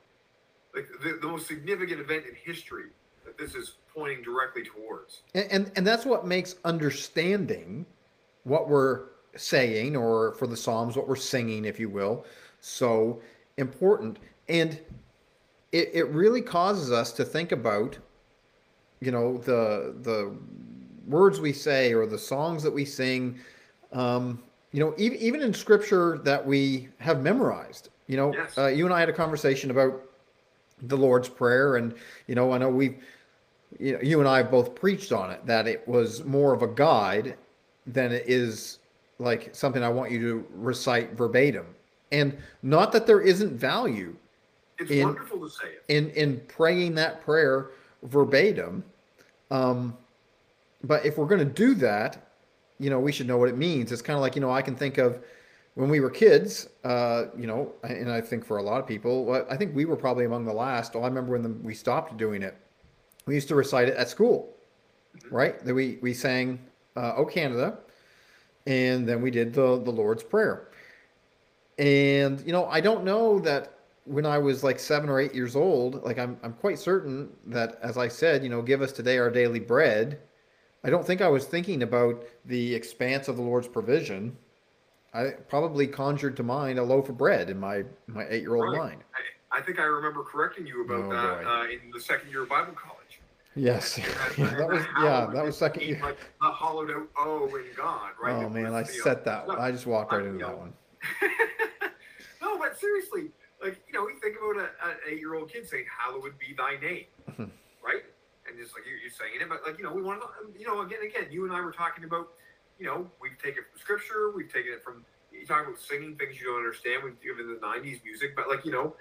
like 0.74 0.86
the, 1.02 1.18
the 1.20 1.26
most 1.26 1.46
significant 1.46 2.00
event 2.00 2.24
in 2.28 2.34
history 2.34 2.90
that 3.24 3.38
this 3.38 3.54
is 3.54 3.76
pointing 3.94 4.22
directly 4.22 4.62
towards. 4.62 5.22
And, 5.34 5.46
and 5.50 5.72
and 5.76 5.86
that's 5.86 6.04
what 6.04 6.26
makes 6.26 6.56
understanding 6.64 7.86
what 8.44 8.68
we're 8.68 9.06
saying, 9.36 9.96
or 9.96 10.34
for 10.34 10.46
the 10.46 10.56
Psalms, 10.56 10.96
what 10.96 11.08
we're 11.08 11.16
singing, 11.16 11.64
if 11.64 11.80
you 11.80 11.88
will, 11.88 12.24
so 12.60 13.20
important. 13.56 14.18
And 14.48 14.78
it, 15.72 15.90
it 15.92 16.08
really 16.08 16.42
causes 16.42 16.90
us 16.92 17.12
to 17.12 17.24
think 17.24 17.52
about, 17.52 17.98
you 19.00 19.10
know, 19.10 19.38
the 19.38 19.94
the 20.02 20.36
words 21.06 21.40
we 21.40 21.52
say 21.52 21.94
or 21.94 22.06
the 22.06 22.18
songs 22.18 22.62
that 22.62 22.70
we 22.70 22.84
sing. 22.84 23.38
Um, 23.92 24.42
you 24.72 24.80
know, 24.80 24.94
even 24.98 25.18
even 25.18 25.40
in 25.42 25.54
scripture 25.54 26.18
that 26.24 26.44
we 26.44 26.88
have 26.98 27.22
memorized. 27.22 27.88
You 28.08 28.16
know, 28.16 28.32
yes. 28.32 28.58
uh, 28.58 28.66
you 28.66 28.84
and 28.86 28.92
I 28.92 29.00
had 29.00 29.08
a 29.08 29.12
conversation 29.12 29.70
about 29.70 30.02
the 30.82 30.96
Lord's 30.96 31.28
Prayer, 31.28 31.76
and 31.76 31.94
you 32.26 32.34
know, 32.34 32.52
I 32.52 32.58
know 32.58 32.68
we've, 32.68 32.96
you, 33.78 33.92
know, 33.92 34.00
you 34.00 34.18
and 34.18 34.28
I 34.28 34.38
have 34.38 34.50
both 34.50 34.74
preached 34.74 35.12
on 35.12 35.30
it 35.30 35.44
that 35.46 35.68
it 35.68 35.86
was 35.86 36.24
more 36.24 36.54
of 36.54 36.62
a 36.62 36.66
guide 36.66 37.36
than 37.86 38.10
it 38.10 38.24
is 38.26 38.78
like 39.18 39.54
something 39.54 39.82
I 39.82 39.88
want 39.88 40.10
you 40.10 40.20
to 40.20 40.46
recite 40.54 41.12
verbatim. 41.12 41.66
And 42.10 42.36
not 42.62 42.92
that 42.92 43.06
there 43.06 43.20
isn't 43.20 43.52
value 43.52 44.16
it's 44.78 44.90
in, 44.90 45.06
wonderful 45.06 45.40
to 45.40 45.50
say 45.50 45.66
it. 45.66 45.84
in 45.88 46.10
in 46.10 46.40
praying 46.48 46.94
that 46.94 47.22
prayer 47.22 47.70
verbatim. 48.04 48.84
Um, 49.50 49.96
but 50.84 51.04
if 51.04 51.18
we're 51.18 51.26
going 51.26 51.40
to 51.40 51.52
do 51.52 51.74
that, 51.74 52.30
you 52.78 52.88
know, 52.88 53.00
we 53.00 53.12
should 53.12 53.26
know 53.26 53.36
what 53.36 53.48
it 53.48 53.56
means. 53.56 53.92
It's 53.92 54.02
kind 54.02 54.16
of 54.16 54.22
like 54.22 54.34
you 54.34 54.40
know, 54.40 54.50
I 54.50 54.62
can 54.62 54.76
think 54.76 54.96
of 54.96 55.22
when 55.78 55.88
we 55.88 56.00
were 56.00 56.10
kids, 56.10 56.68
uh, 56.82 57.26
you 57.38 57.46
know, 57.46 57.72
and 57.84 58.10
I 58.10 58.20
think 58.20 58.44
for 58.44 58.56
a 58.56 58.62
lot 58.64 58.80
of 58.80 58.86
people, 58.88 59.46
I 59.48 59.56
think 59.56 59.76
we 59.76 59.84
were 59.84 59.94
probably 59.94 60.24
among 60.24 60.44
the 60.44 60.52
last. 60.52 60.96
Oh, 60.96 61.02
I 61.02 61.06
remember 61.06 61.30
when 61.30 61.42
the, 61.42 61.50
we 61.50 61.72
stopped 61.72 62.16
doing 62.16 62.42
it. 62.42 62.56
We 63.26 63.36
used 63.36 63.46
to 63.46 63.54
recite 63.54 63.86
it 63.86 63.96
at 63.96 64.08
school, 64.08 64.56
right? 65.30 65.64
That 65.64 65.72
we 65.72 66.00
we 66.02 66.14
sang 66.14 66.58
uh, 66.96 67.12
"O 67.14 67.24
Canada," 67.24 67.78
and 68.66 69.08
then 69.08 69.22
we 69.22 69.30
did 69.30 69.54
the 69.54 69.80
the 69.80 69.92
Lord's 69.92 70.24
Prayer. 70.24 70.68
And 71.78 72.40
you 72.44 72.50
know, 72.50 72.66
I 72.66 72.80
don't 72.80 73.04
know 73.04 73.38
that 73.38 73.74
when 74.04 74.26
I 74.26 74.38
was 74.38 74.64
like 74.64 74.80
seven 74.80 75.08
or 75.08 75.20
eight 75.20 75.32
years 75.32 75.54
old, 75.54 76.02
like 76.02 76.18
I'm 76.18 76.40
I'm 76.42 76.54
quite 76.54 76.80
certain 76.80 77.28
that 77.46 77.78
as 77.82 77.96
I 77.96 78.08
said, 78.08 78.42
you 78.42 78.48
know, 78.48 78.62
give 78.62 78.82
us 78.82 78.90
today 78.90 79.18
our 79.18 79.30
daily 79.30 79.60
bread. 79.60 80.18
I 80.82 80.90
don't 80.90 81.06
think 81.06 81.20
I 81.20 81.28
was 81.28 81.44
thinking 81.44 81.84
about 81.84 82.24
the 82.46 82.74
expanse 82.74 83.28
of 83.28 83.36
the 83.36 83.42
Lord's 83.42 83.68
provision 83.68 84.36
I 85.18 85.30
probably 85.48 85.88
conjured 85.88 86.36
to 86.36 86.44
mind 86.44 86.78
a 86.78 86.82
loaf 86.84 87.08
of 87.08 87.18
bread 87.18 87.50
in 87.50 87.58
my 87.58 87.82
my 88.06 88.24
eight 88.28 88.42
year 88.42 88.54
old 88.54 88.76
mind. 88.76 89.02
I, 89.50 89.58
I, 89.58 89.62
think 89.62 89.80
I 89.80 89.84
remember 89.84 90.22
correcting 90.22 90.64
you 90.64 90.84
about 90.84 91.04
oh, 91.04 91.10
that 91.10 91.46
uh, 91.46 91.64
in 91.64 91.90
the 91.92 92.00
second 92.00 92.30
year 92.30 92.44
of 92.44 92.48
Bible 92.48 92.74
college. 92.74 93.20
Yes, 93.56 93.98
yeah, 94.38 94.54
that 94.54 94.68
was 94.68 94.84
yeah, 95.02 95.28
that 95.34 95.44
was 95.44 95.56
second 95.56 95.82
year. 95.82 95.98
Like 96.00 96.18
the 96.40 96.48
hollowed 96.48 96.92
out 96.92 97.08
O 97.18 97.46
in 97.56 97.64
God, 97.76 98.10
right? 98.22 98.44
Oh 98.44 98.46
it 98.46 98.52
man, 98.52 98.72
I 98.72 98.84
set 98.84 99.24
that. 99.24 99.50
I 99.50 99.72
just 99.72 99.86
walked 99.86 100.12
right 100.12 100.24
into 100.24 100.38
that 100.38 100.56
one. 100.56 100.72
no, 102.40 102.56
but 102.56 102.78
seriously, 102.78 103.30
like 103.60 103.80
you 103.88 103.94
know, 103.94 104.06
you 104.06 104.20
think 104.20 104.36
about 104.36 104.62
an 104.62 104.94
eight 105.08 105.18
year 105.18 105.34
old 105.34 105.52
kid 105.52 105.68
saying, 105.68 105.86
"Hallowed 105.98 106.38
be 106.38 106.54
Thy 106.56 106.78
name," 106.80 107.06
right? 107.84 108.04
And 108.46 108.56
just 108.56 108.72
like 108.74 108.86
you're, 108.86 108.98
you're 108.98 109.10
saying 109.10 109.32
it, 109.40 109.48
but 109.48 109.62
like 109.66 109.78
you 109.78 109.84
know, 109.84 109.92
we 109.92 110.02
want 110.02 110.22
to, 110.22 110.28
you 110.56 110.66
know, 110.66 110.82
again, 110.82 111.00
again, 111.04 111.26
you 111.32 111.44
and 111.44 111.52
I 111.52 111.60
were 111.60 111.72
talking 111.72 112.04
about 112.04 112.28
you 112.78 112.86
know, 112.86 113.10
we've 113.20 113.38
taken 113.38 113.64
it 113.64 113.70
from 113.70 113.80
scripture, 113.80 114.30
we've 114.34 114.52
taken 114.52 114.72
it 114.72 114.82
from 114.82 115.04
you 115.30 115.46
talk 115.46 115.66
about 115.66 115.78
singing 115.78 116.16
things 116.16 116.40
you 116.40 116.46
don't 116.46 116.56
understand. 116.56 117.02
We've 117.04 117.20
given 117.20 117.46
the 117.48 117.60
'90s 117.64 118.02
music, 118.02 118.34
but 118.34 118.48
like 118.48 118.64
you 118.64 118.72
know, 118.72 118.96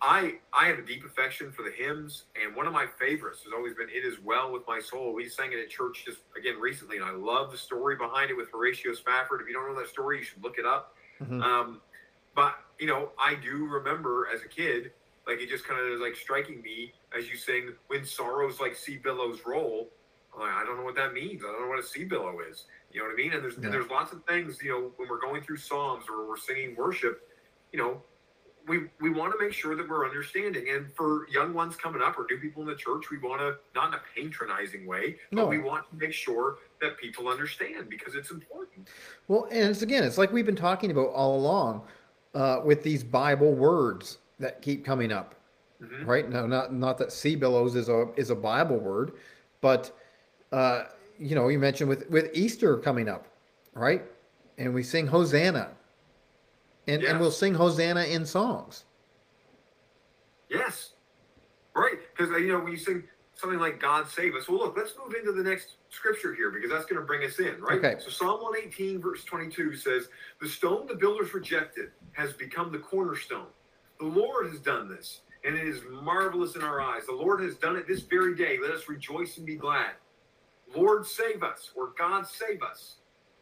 I 0.00 0.38
I 0.52 0.66
have 0.66 0.78
a 0.78 0.82
deep 0.82 1.04
affection 1.04 1.52
for 1.52 1.62
the 1.62 1.70
hymns, 1.70 2.24
and 2.40 2.54
one 2.54 2.66
of 2.66 2.72
my 2.72 2.86
favorites 2.98 3.42
has 3.44 3.52
always 3.52 3.74
been 3.74 3.88
"It 3.88 4.04
Is 4.04 4.20
Well 4.20 4.52
with 4.52 4.62
My 4.66 4.80
Soul." 4.80 5.12
We 5.12 5.28
sang 5.28 5.52
it 5.52 5.58
at 5.58 5.68
church 5.68 6.04
just 6.06 6.20
again 6.38 6.58
recently, 6.60 6.96
and 6.96 7.04
I 7.04 7.10
love 7.10 7.50
the 7.50 7.58
story 7.58 7.96
behind 7.96 8.30
it 8.30 8.34
with 8.34 8.50
Horatio 8.50 8.94
Spafford. 8.94 9.40
If 9.40 9.48
you 9.48 9.54
don't 9.54 9.68
know 9.68 9.78
that 9.78 9.88
story, 9.88 10.18
you 10.18 10.24
should 10.24 10.42
look 10.42 10.58
it 10.58 10.64
up. 10.66 10.96
Mhm. 11.20 11.42
Um, 11.42 11.82
but 12.34 12.56
you 12.78 12.86
know, 12.86 13.12
I 13.18 13.34
do 13.34 13.66
remember 13.66 14.28
as 14.32 14.42
a 14.42 14.48
kid, 14.48 14.92
like 15.26 15.40
it 15.40 15.48
just 15.48 15.64
kind 15.64 15.80
of 15.80 15.88
is 15.88 16.00
like 16.00 16.16
striking 16.16 16.62
me 16.62 16.94
as 17.12 17.28
you 17.28 17.36
sing 17.36 17.74
"When 17.88 18.04
Sorrows 18.04 18.60
Like 18.60 18.74
Sea 18.76 18.96
Billows 18.96 19.44
Roll." 19.44 19.92
I'm 20.34 20.40
like, 20.40 20.52
I 20.52 20.64
don't 20.64 20.76
know 20.76 20.82
what 20.82 20.96
that 20.96 21.12
means. 21.12 21.42
I 21.44 21.52
don't 21.52 21.62
know 21.62 21.68
what 21.68 21.78
a 21.78 21.82
sea 21.86 22.04
billow 22.04 22.40
is. 22.40 22.64
You 22.94 23.00
know 23.00 23.06
what 23.08 23.14
I 23.14 23.16
mean? 23.16 23.32
And 23.32 23.42
there's 23.42 23.58
Yeah. 23.58 23.64
and 23.64 23.72
there's 23.74 23.90
lots 23.90 24.12
of 24.12 24.24
things. 24.24 24.62
You 24.62 24.70
know, 24.70 24.92
when 24.96 25.08
we're 25.08 25.20
going 25.20 25.42
through 25.42 25.56
psalms 25.58 26.04
or 26.08 26.26
we're 26.26 26.36
singing 26.38 26.76
worship, 26.76 27.28
you 27.72 27.78
know, 27.78 28.02
we 28.68 28.88
we 29.00 29.10
want 29.10 29.32
to 29.36 29.44
make 29.44 29.52
sure 29.52 29.74
that 29.74 29.86
we're 29.88 30.06
understanding. 30.06 30.70
And 30.70 30.90
for 30.94 31.28
young 31.28 31.52
ones 31.52 31.74
coming 31.76 32.00
up 32.00 32.16
or 32.18 32.24
new 32.30 32.38
people 32.38 32.62
in 32.62 32.68
the 32.68 32.76
church, 32.76 33.10
we 33.10 33.18
want 33.18 33.40
to 33.40 33.58
not 33.74 33.88
in 33.88 33.94
a 33.94 34.00
patronizing 34.14 34.86
way, 34.86 35.18
but 35.32 35.48
we 35.48 35.58
want 35.58 35.90
to 35.90 35.96
make 35.96 36.12
sure 36.14 36.58
that 36.80 36.96
people 36.96 37.28
understand 37.28 37.90
because 37.90 38.14
it's 38.14 38.30
important. 38.30 38.88
Well, 39.26 39.48
and 39.50 39.70
it's 39.70 39.82
again, 39.82 40.04
it's 40.04 40.16
like 40.16 40.32
we've 40.32 40.46
been 40.46 40.54
talking 40.56 40.92
about 40.92 41.08
all 41.08 41.34
along 41.36 41.82
uh, 42.34 42.60
with 42.64 42.82
these 42.84 43.02
Bible 43.02 43.52
words 43.54 44.18
that 44.38 44.62
keep 44.62 44.84
coming 44.84 45.10
up, 45.12 45.34
Mhm. 45.82 46.06
right? 46.06 46.28
Now, 46.30 46.46
not 46.46 46.72
not 46.72 46.96
that 46.98 47.10
sea 47.12 47.34
billows 47.34 47.74
is 47.74 47.88
a 47.88 48.08
is 48.16 48.30
a 48.30 48.36
Bible 48.36 48.78
word, 48.78 49.12
but 49.60 49.90
uh, 50.52 50.84
you 51.24 51.34
know, 51.34 51.48
you 51.48 51.58
mentioned 51.58 51.88
with 51.88 52.08
with 52.10 52.30
Easter 52.34 52.76
coming 52.76 53.08
up, 53.08 53.26
right? 53.72 54.02
And 54.58 54.74
we 54.74 54.82
sing 54.82 55.06
Hosanna, 55.06 55.70
and 56.86 57.02
Yeah. 57.02 57.10
and 57.10 57.20
we'll 57.20 57.30
sing 57.30 57.54
Hosanna 57.54 58.04
in 58.04 58.26
songs. 58.26 58.84
Yes. 60.50 60.92
Right. 61.74 61.98
Because, 62.14 62.30
uh, 62.32 62.36
you 62.36 62.52
know, 62.52 62.60
when 62.60 62.70
you 62.72 62.78
sing 62.78 63.02
something 63.34 63.58
like 63.58 63.80
God 63.80 64.06
Save 64.06 64.34
Us, 64.36 64.48
well, 64.48 64.58
look, 64.58 64.76
let's 64.76 64.92
move 64.96 65.14
into 65.14 65.32
the 65.32 65.42
next 65.42 65.76
scripture 65.90 66.32
here 66.34 66.50
because 66.50 66.70
that's 66.70 66.84
going 66.84 67.00
to 67.00 67.06
bring 67.06 67.24
us 67.24 67.40
in, 67.40 67.60
right? 67.60 67.78
Okay. 67.78 67.96
So 67.98 68.10
Psalm 68.10 68.40
118, 68.42 69.00
verse 69.00 69.24
22 69.24 69.74
says, 69.74 70.08
The 70.40 70.48
stone 70.48 70.86
the 70.86 70.94
builders 70.94 71.34
rejected 71.34 71.90
has 72.12 72.32
become 72.34 72.70
the 72.70 72.78
cornerstone. 72.78 73.48
The 73.98 74.06
Lord 74.06 74.46
has 74.50 74.60
done 74.60 74.88
this, 74.88 75.22
and 75.44 75.56
it 75.56 75.66
is 75.66 75.80
marvelous 75.90 76.54
in 76.54 76.62
our 76.62 76.80
eyes. 76.80 77.06
The 77.06 77.12
Lord 77.12 77.40
has 77.40 77.56
done 77.56 77.74
it 77.76 77.88
this 77.88 78.02
very 78.02 78.36
day. 78.36 78.58
Let 78.60 78.70
us 78.70 78.88
rejoice 78.88 79.36
and 79.38 79.46
be 79.46 79.56
glad. 79.56 79.94
Lord, 80.74 81.06
save 81.06 81.42
us, 81.42 81.70
or 81.76 81.92
God, 81.98 82.26
save 82.26 82.62
us. 82.62 82.96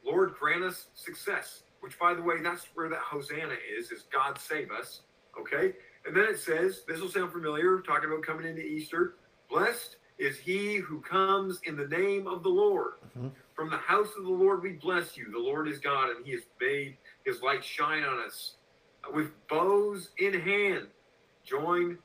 Lord, 0.04 0.34
grant 0.38 0.64
us 0.64 0.88
success, 0.94 1.62
which, 1.80 1.98
by 1.98 2.14
the 2.14 2.22
way, 2.22 2.42
that's 2.42 2.66
where 2.74 2.88
that 2.88 2.98
Hosanna 2.98 3.54
is, 3.78 3.90
is 3.90 4.04
God, 4.12 4.38
save 4.38 4.70
us. 4.70 5.02
Okay? 5.38 5.74
And 6.06 6.16
then 6.16 6.24
it 6.24 6.38
says, 6.38 6.82
this 6.86 7.00
will 7.00 7.08
sound 7.10 7.32
familiar, 7.32 7.80
talking 7.80 8.10
about 8.10 8.22
coming 8.22 8.46
into 8.46 8.62
Easter. 8.62 9.14
Blessed 9.48 9.96
is 10.18 10.38
he 10.38 10.76
who 10.76 11.00
comes 11.00 11.60
in 11.64 11.76
the 11.76 11.86
name 11.86 12.26
of 12.26 12.42
the 12.42 12.48
Lord. 12.48 12.94
Mhm. 13.16 13.30
From 13.54 13.70
the 13.70 13.76
house 13.76 14.14
of 14.16 14.24
the 14.24 14.30
Lord 14.30 14.62
we 14.62 14.72
bless 14.72 15.16
you. 15.16 15.30
The 15.30 15.38
Lord 15.38 15.68
is 15.68 15.78
God, 15.78 16.10
and 16.10 16.24
he 16.24 16.32
has 16.32 16.42
made 16.60 16.96
his 17.24 17.42
light 17.42 17.64
shine 17.64 18.02
on 18.04 18.18
us. 18.18 18.56
With 19.12 19.32
bows 19.48 20.10
in 20.18 20.38
hand, 20.38 20.88
join 21.44 21.98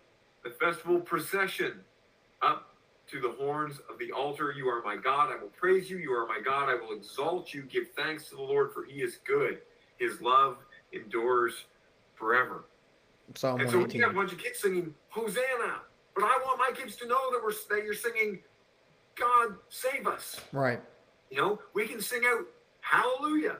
the 0.43 0.49
festival 0.51 0.99
procession 0.99 1.83
up 2.41 2.66
to 3.07 3.19
the 3.19 3.31
horns 3.31 3.79
of 3.89 3.97
the 3.99 4.11
altar. 4.11 4.53
You 4.55 4.67
are 4.67 4.81
my 4.83 4.95
God. 4.95 5.31
I 5.31 5.41
will 5.41 5.49
praise 5.49 5.89
you. 5.89 5.97
You 5.97 6.11
are 6.13 6.27
my 6.27 6.39
God. 6.43 6.69
I 6.69 6.75
will 6.75 6.95
exalt 6.95 7.53
you. 7.53 7.63
Give 7.63 7.85
thanks 7.95 8.29
to 8.29 8.35
the 8.35 8.41
Lord, 8.41 8.73
for 8.73 8.83
he 8.83 9.01
is 9.01 9.19
good. 9.25 9.59
His 9.97 10.21
love 10.21 10.57
endures 10.91 11.65
forever. 12.15 12.65
Psalm 13.35 13.59
And 13.59 13.69
so 13.69 13.83
we 13.83 13.99
have 13.99 14.11
a 14.11 14.13
bunch 14.13 14.31
of 14.31 14.37
kids 14.37 14.59
singing 14.59 14.93
Hosanna, 15.09 15.81
but 16.15 16.23
I 16.23 16.39
want 16.45 16.59
my 16.59 16.71
kids 16.73 16.95
to 16.97 17.07
know 17.07 17.31
that 17.31 17.41
we're 17.43 17.51
that 17.69 17.83
you're 17.83 17.93
singing 17.93 18.39
God 19.15 19.55
save 19.69 20.07
us. 20.07 20.39
Right. 20.51 20.81
You 21.29 21.37
know, 21.37 21.59
we 21.73 21.87
can 21.87 22.01
sing 22.01 22.21
out 22.25 22.45
Hallelujah. 22.89 23.57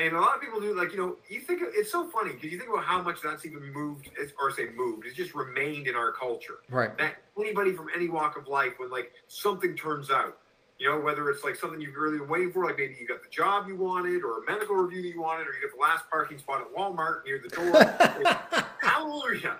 And 0.00 0.16
a 0.16 0.20
lot 0.20 0.34
of 0.34 0.40
people 0.40 0.60
do 0.60 0.74
like, 0.76 0.92
you 0.92 0.98
know, 0.98 1.16
you 1.28 1.40
think 1.40 1.62
it's 1.62 1.90
so 1.92 2.08
funny 2.08 2.32
because 2.32 2.50
you 2.50 2.58
think 2.58 2.70
about 2.70 2.84
how 2.84 3.00
much 3.00 3.18
that's 3.22 3.46
even 3.46 3.72
moved, 3.72 4.10
or 4.40 4.50
say 4.50 4.68
moved, 4.74 5.06
it's 5.06 5.16
just 5.16 5.34
remained 5.34 5.86
in 5.86 5.94
our 5.94 6.10
culture. 6.12 6.58
Right. 6.68 6.96
That 6.98 7.16
anybody 7.38 7.72
from 7.72 7.86
any 7.94 8.08
walk 8.08 8.36
of 8.36 8.48
life, 8.48 8.72
when 8.78 8.90
like 8.90 9.12
something 9.28 9.76
turns 9.76 10.10
out, 10.10 10.38
you 10.78 10.90
know, 10.90 10.98
whether 10.98 11.30
it's 11.30 11.44
like 11.44 11.54
something 11.54 11.80
you've 11.80 11.94
really 11.94 12.18
been 12.18 12.28
waiting 12.28 12.52
for, 12.52 12.64
like 12.64 12.76
maybe 12.76 12.96
you 13.00 13.06
got 13.06 13.22
the 13.22 13.28
job 13.30 13.68
you 13.68 13.76
wanted, 13.76 14.24
or 14.24 14.42
a 14.42 14.46
medical 14.50 14.74
review 14.74 15.02
that 15.02 15.08
you 15.08 15.20
wanted, 15.20 15.46
or 15.46 15.54
you 15.54 15.68
got 15.68 15.76
the 15.76 15.80
last 15.80 16.10
parking 16.10 16.38
spot 16.38 16.60
at 16.60 16.74
Walmart 16.74 17.24
near 17.24 17.40
the 17.40 17.48
door. 17.48 18.64
Hallelujah. 18.80 19.58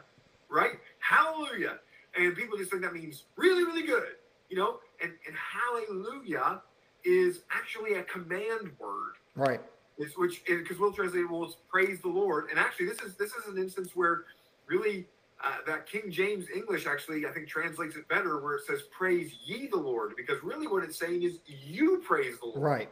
Right? 0.48 0.72
Hallelujah. 0.98 1.78
And 2.18 2.34
people 2.36 2.58
just 2.58 2.70
think 2.70 2.82
that 2.82 2.92
means 2.92 3.24
really, 3.36 3.64
really 3.64 3.86
good. 3.86 4.16
You 4.48 4.56
know? 4.56 4.80
And 5.00 5.12
and 5.26 5.36
hallelujah 5.36 6.60
is 7.04 7.40
actually 7.52 7.94
a 7.94 8.02
command 8.04 8.72
word. 8.78 9.14
right. 9.36 9.60
It's 9.98 10.16
which 10.16 10.42
because 10.46 10.78
we'll 10.78 10.92
translate 10.92 11.30
well 11.30 11.44
it's 11.44 11.56
praise 11.70 12.00
the 12.00 12.08
Lord. 12.08 12.46
And 12.50 12.58
actually 12.58 12.86
this 12.86 13.00
is 13.00 13.14
this 13.14 13.30
is 13.34 13.46
an 13.48 13.58
instance 13.58 13.90
where 13.94 14.24
really 14.66 15.06
uh, 15.44 15.56
that 15.66 15.86
King 15.86 16.10
James 16.10 16.46
English 16.54 16.86
actually 16.86 17.26
I 17.26 17.30
think 17.30 17.48
translates 17.48 17.96
it 17.96 18.08
better 18.08 18.40
where 18.40 18.54
it 18.54 18.64
says 18.66 18.82
praise 18.96 19.36
ye 19.44 19.68
the 19.68 19.76
Lord 19.76 20.14
because 20.16 20.42
really 20.42 20.66
what 20.66 20.82
it's 20.84 20.98
saying 20.98 21.22
is 21.22 21.38
you 21.46 22.02
praise 22.06 22.38
the 22.40 22.46
Lord. 22.46 22.60
Right. 22.62 22.88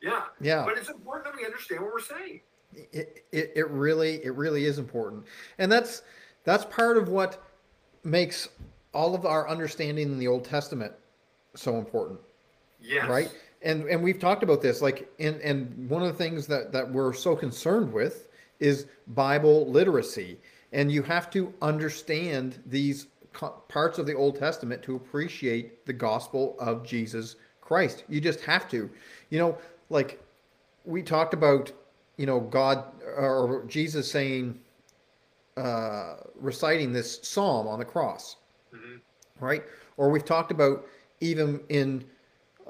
Yeah. 0.00 0.24
Yeah. 0.40 0.64
But 0.64 0.78
it's 0.78 0.88
important 0.88 1.24
that 1.26 1.36
we 1.40 1.44
understand 1.46 1.82
what 1.82 1.92
we're 1.92 2.00
saying. 2.00 2.40
it, 2.92 3.24
it, 3.32 3.52
it 3.54 3.68
really 3.70 4.24
it 4.24 4.34
really 4.34 4.64
is 4.64 4.78
important 4.78 5.24
and 5.58 5.70
that's 5.70 6.02
that's 6.44 6.64
part 6.66 6.96
of 6.96 7.08
what 7.08 7.42
makes 8.04 8.48
all 8.94 9.14
of 9.14 9.26
our 9.26 9.48
understanding 9.48 10.10
in 10.10 10.18
the 10.18 10.26
old 10.26 10.44
testament 10.44 10.92
so 11.54 11.76
important 11.78 12.18
Yes. 12.80 13.06
right 13.08 13.30
and 13.64 13.84
and 13.88 14.02
we've 14.02 14.18
talked 14.18 14.42
about 14.42 14.60
this 14.62 14.82
like 14.82 15.10
and 15.18 15.40
and 15.40 15.88
one 15.88 16.02
of 16.02 16.08
the 16.08 16.14
things 16.14 16.46
that 16.46 16.72
that 16.72 16.90
we're 16.90 17.12
so 17.12 17.36
concerned 17.36 17.92
with 17.92 18.28
is 18.60 18.86
bible 19.08 19.66
literacy 19.70 20.38
and 20.72 20.90
you 20.90 21.02
have 21.02 21.30
to 21.30 21.52
understand 21.62 22.60
these 22.66 23.06
parts 23.68 23.98
of 23.98 24.06
the 24.06 24.14
old 24.14 24.36
testament 24.36 24.82
to 24.82 24.94
appreciate 24.96 25.84
the 25.86 25.92
gospel 25.92 26.56
of 26.58 26.84
jesus 26.84 27.36
christ 27.60 28.04
you 28.08 28.20
just 28.20 28.40
have 28.40 28.68
to 28.68 28.90
you 29.30 29.38
know 29.38 29.56
like 29.90 30.20
we 30.84 31.02
talked 31.02 31.34
about 31.34 31.72
you 32.16 32.26
know 32.26 32.40
god 32.40 32.84
or 33.16 33.64
jesus 33.68 34.10
saying 34.10 34.58
uh 35.56 36.16
reciting 36.36 36.92
this 36.92 37.20
psalm 37.22 37.66
on 37.66 37.78
the 37.78 37.84
cross 37.84 38.36
Mhm. 38.74 39.00
right? 39.40 39.64
Or 39.98 40.08
we've 40.10 40.24
talked 40.24 40.50
about 40.50 40.86
even 41.20 41.60
in 41.68 42.04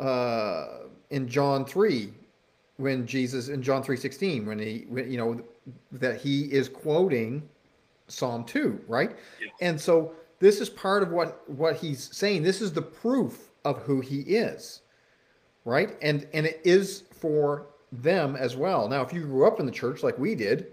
uh, 0.02 0.88
in 1.11 1.28
John 1.28 1.64
three, 1.64 2.12
when 2.76 3.06
Jesus 3.06 3.49
in 3.49 3.62
John 3.62 3.82
three 3.82 3.97
sixteen, 3.97 4.47
when 4.47 4.59
he 4.59 4.85
when, 4.88 5.11
you 5.11 5.18
know 5.18 5.40
that 5.92 6.21
he 6.21 6.52
is 6.52 6.68
quoting 6.68 7.49
Psalm 8.09 8.44
two, 8.44 8.80
right? 8.88 9.16
Yes. 9.40 9.50
And 9.61 9.80
so 9.80 10.12
this 10.40 10.61
is 10.61 10.68
part 10.68 11.02
of 11.02 11.11
what 11.11 11.49
what 11.49 11.76
he's 11.76 12.14
saying. 12.14 12.42
This 12.42 12.61
is 12.61 12.73
the 12.73 12.82
proof 12.82 13.50
of 13.64 13.78
who 13.82 14.00
he 14.00 14.21
is, 14.21 14.82
right? 15.64 15.97
And 16.02 16.26
and 16.32 16.47
it 16.47 16.61
is 16.64 17.04
for 17.11 17.66
them 17.92 18.37
as 18.37 18.56
well. 18.56 18.88
Now, 18.88 19.02
if 19.02 19.12
you 19.12 19.23
grew 19.23 19.47
up 19.47 19.61
in 19.61 19.66
the 19.66 19.73
church 19.73 20.02
like 20.02 20.18
we 20.18 20.35
did, 20.35 20.66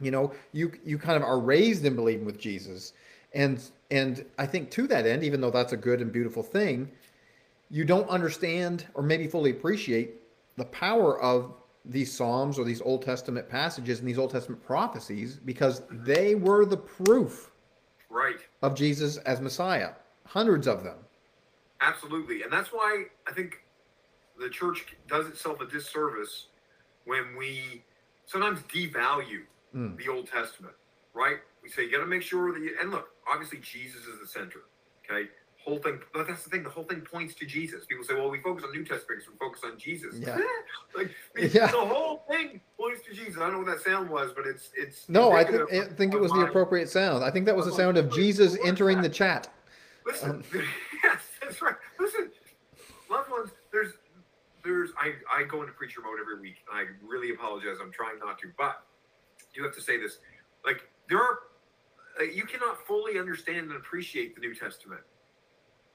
you 0.00 0.10
know 0.10 0.32
you 0.52 0.72
you 0.84 0.98
kind 0.98 1.16
of 1.16 1.22
are 1.22 1.40
raised 1.40 1.84
in 1.84 1.94
believing 1.94 2.24
with 2.24 2.38
jesus 2.38 2.92
and 3.34 3.70
and 3.90 4.24
i 4.38 4.46
think 4.46 4.70
to 4.70 4.86
that 4.86 5.06
end 5.06 5.22
even 5.22 5.40
though 5.40 5.50
that's 5.50 5.72
a 5.72 5.76
good 5.76 6.00
and 6.00 6.12
beautiful 6.12 6.42
thing 6.42 6.90
you 7.70 7.84
don't 7.84 8.08
understand 8.08 8.86
or 8.94 9.02
maybe 9.02 9.26
fully 9.26 9.50
appreciate 9.50 10.14
the 10.56 10.64
power 10.66 11.20
of 11.20 11.54
these 11.84 12.12
psalms 12.14 12.58
or 12.58 12.64
these 12.64 12.80
old 12.82 13.02
testament 13.02 13.48
passages 13.48 14.00
and 14.00 14.08
these 14.08 14.18
old 14.18 14.30
testament 14.30 14.62
prophecies 14.62 15.36
because 15.36 15.82
they 15.90 16.34
were 16.34 16.64
the 16.64 16.76
proof 16.76 17.50
Right. 18.10 18.40
of 18.62 18.74
jesus 18.74 19.16
as 19.18 19.40
messiah 19.40 19.90
hundreds 20.26 20.66
of 20.66 20.82
them 20.84 20.98
Absolutely. 21.80 22.42
And 22.42 22.52
that's 22.52 22.72
why 22.72 23.04
I 23.28 23.32
think 23.32 23.62
the 24.36 24.48
church 24.50 24.84
does 25.06 25.26
itself 25.28 25.60
a 25.60 25.66
disservice 25.66 26.48
when 27.04 27.36
we 27.36 27.84
sometimes 28.26 28.60
devalue 28.62 29.42
Mm. 29.76 29.96
the 29.98 30.08
Old 30.08 30.26
Testament, 30.26 30.74
right? 31.14 31.36
We 31.62 31.68
say 31.68 31.82
you 31.84 31.92
got 31.92 31.98
to 31.98 32.06
make 32.06 32.22
sure 32.22 32.52
that 32.52 32.60
you, 32.60 32.74
and 32.80 32.90
look, 32.90 33.10
obviously 33.30 33.58
Jesus 33.58 34.06
is 34.06 34.18
the 34.18 34.26
center, 34.26 34.60
okay? 35.04 35.28
Whole 35.68 35.78
thing, 35.78 36.00
but 36.14 36.26
that's 36.26 36.44
the 36.44 36.50
thing, 36.50 36.62
the 36.62 36.70
whole 36.70 36.84
thing 36.84 37.02
points 37.02 37.34
to 37.34 37.44
Jesus. 37.44 37.84
People 37.84 38.02
say, 38.02 38.14
well, 38.14 38.30
we 38.30 38.40
focus 38.40 38.64
on 38.64 38.72
New 38.72 38.84
Testament 38.84 39.20
because 39.20 39.28
we 39.30 39.36
focus 39.36 39.60
on 39.64 39.78
Jesus. 39.78 40.14
Yeah. 40.18 40.38
like, 40.96 41.10
Yeah. 41.36 41.66
the 41.66 41.76
whole 41.76 42.24
thing 42.30 42.62
points 42.78 43.02
to 43.06 43.12
Jesus. 43.12 43.36
I 43.36 43.50
don't 43.50 43.52
know 43.52 43.58
what 43.58 43.76
that 43.76 43.84
sound 43.84 44.08
was, 44.08 44.32
but 44.34 44.46
it's, 44.46 44.70
it's, 44.74 45.06
no 45.10 45.32
i, 45.32 45.40
indicative 45.40 45.68
th- 45.68 45.82
I 45.84 45.88
think 45.88 46.14
it 46.14 46.20
was 46.20 46.32
the 46.32 46.40
appropriate 46.40 46.88
sound 46.88 47.22
i 47.22 47.30
think 47.30 47.44
that 47.44 47.54
was 47.54 47.66
the 47.66 47.72
sound 47.72 47.98
of 47.98 48.10
jesus 48.10 48.56
entering 48.64 49.02
the 49.02 49.08
chat 49.10 49.48
Listen, 50.06 50.30
Um, 50.30 50.44
yes, 51.04 51.20
that's 51.42 51.60
right. 51.60 51.74
Listen, 52.00 52.30
loved 53.10 53.30
ones. 53.30 53.50
There's, 53.70 53.92
there's. 54.64 54.90
I, 54.98 55.12
I 55.30 55.44
go 55.44 55.60
into 55.60 55.74
preacher 55.74 56.00
mode 56.00 56.18
every 56.18 56.40
week, 56.40 56.56
and 56.70 56.80
I 56.80 57.06
really 57.06 57.34
apologize. 57.34 57.76
I'm 57.82 57.92
trying 57.92 58.18
not 58.18 58.38
to, 58.38 58.48
but 58.56 58.84
you 59.54 59.62
have 59.64 59.74
to 59.74 59.82
say 59.82 59.98
this. 59.98 60.18
Like 60.64 60.88
there 61.10 61.18
are, 61.18 61.40
uh, 62.18 62.24
you 62.24 62.44
cannot 62.44 62.86
fully 62.86 63.18
understand 63.18 63.70
and 63.70 63.76
appreciate 63.76 64.34
the 64.34 64.40
New 64.40 64.54
Testament 64.54 65.02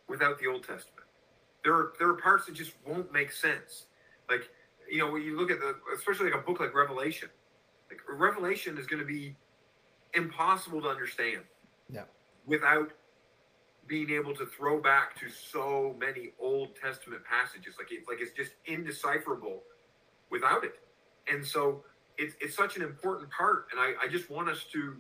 without 0.07 0.39
the 0.39 0.47
Old 0.47 0.63
Testament. 0.63 1.07
There 1.63 1.73
are 1.73 1.93
there 1.99 2.09
are 2.09 2.15
parts 2.15 2.45
that 2.45 2.55
just 2.55 2.73
won't 2.85 3.11
make 3.11 3.31
sense. 3.31 3.85
Like 4.29 4.49
you 4.89 4.99
know, 4.99 5.11
when 5.11 5.21
you 5.21 5.37
look 5.37 5.51
at 5.51 5.59
the 5.59 5.75
especially 5.95 6.31
like 6.31 6.39
a 6.39 6.45
book 6.45 6.59
like 6.59 6.73
Revelation, 6.73 7.29
like 7.89 7.99
Revelation 8.09 8.77
is 8.77 8.85
going 8.85 8.99
to 8.99 9.05
be 9.07 9.35
impossible 10.13 10.81
to 10.81 10.89
understand. 10.89 11.41
Yeah. 11.89 12.03
Without 12.45 12.91
being 13.87 14.11
able 14.11 14.33
to 14.35 14.45
throw 14.45 14.81
back 14.81 15.19
to 15.19 15.29
so 15.29 15.95
many 15.99 16.31
Old 16.39 16.75
Testament 16.75 17.21
passages, 17.23 17.75
like 17.77 17.87
it's 17.91 18.07
like 18.07 18.19
it's 18.21 18.33
just 18.33 18.51
indecipherable 18.65 19.61
without 20.29 20.63
it. 20.63 20.79
And 21.31 21.45
so 21.45 21.83
it's 22.17 22.35
it's 22.41 22.55
such 22.55 22.75
an 22.75 22.81
important 22.81 23.29
part, 23.31 23.67
and 23.71 23.79
I, 23.79 24.05
I 24.05 24.07
just 24.07 24.29
want 24.29 24.49
us 24.49 24.65
to 24.73 24.95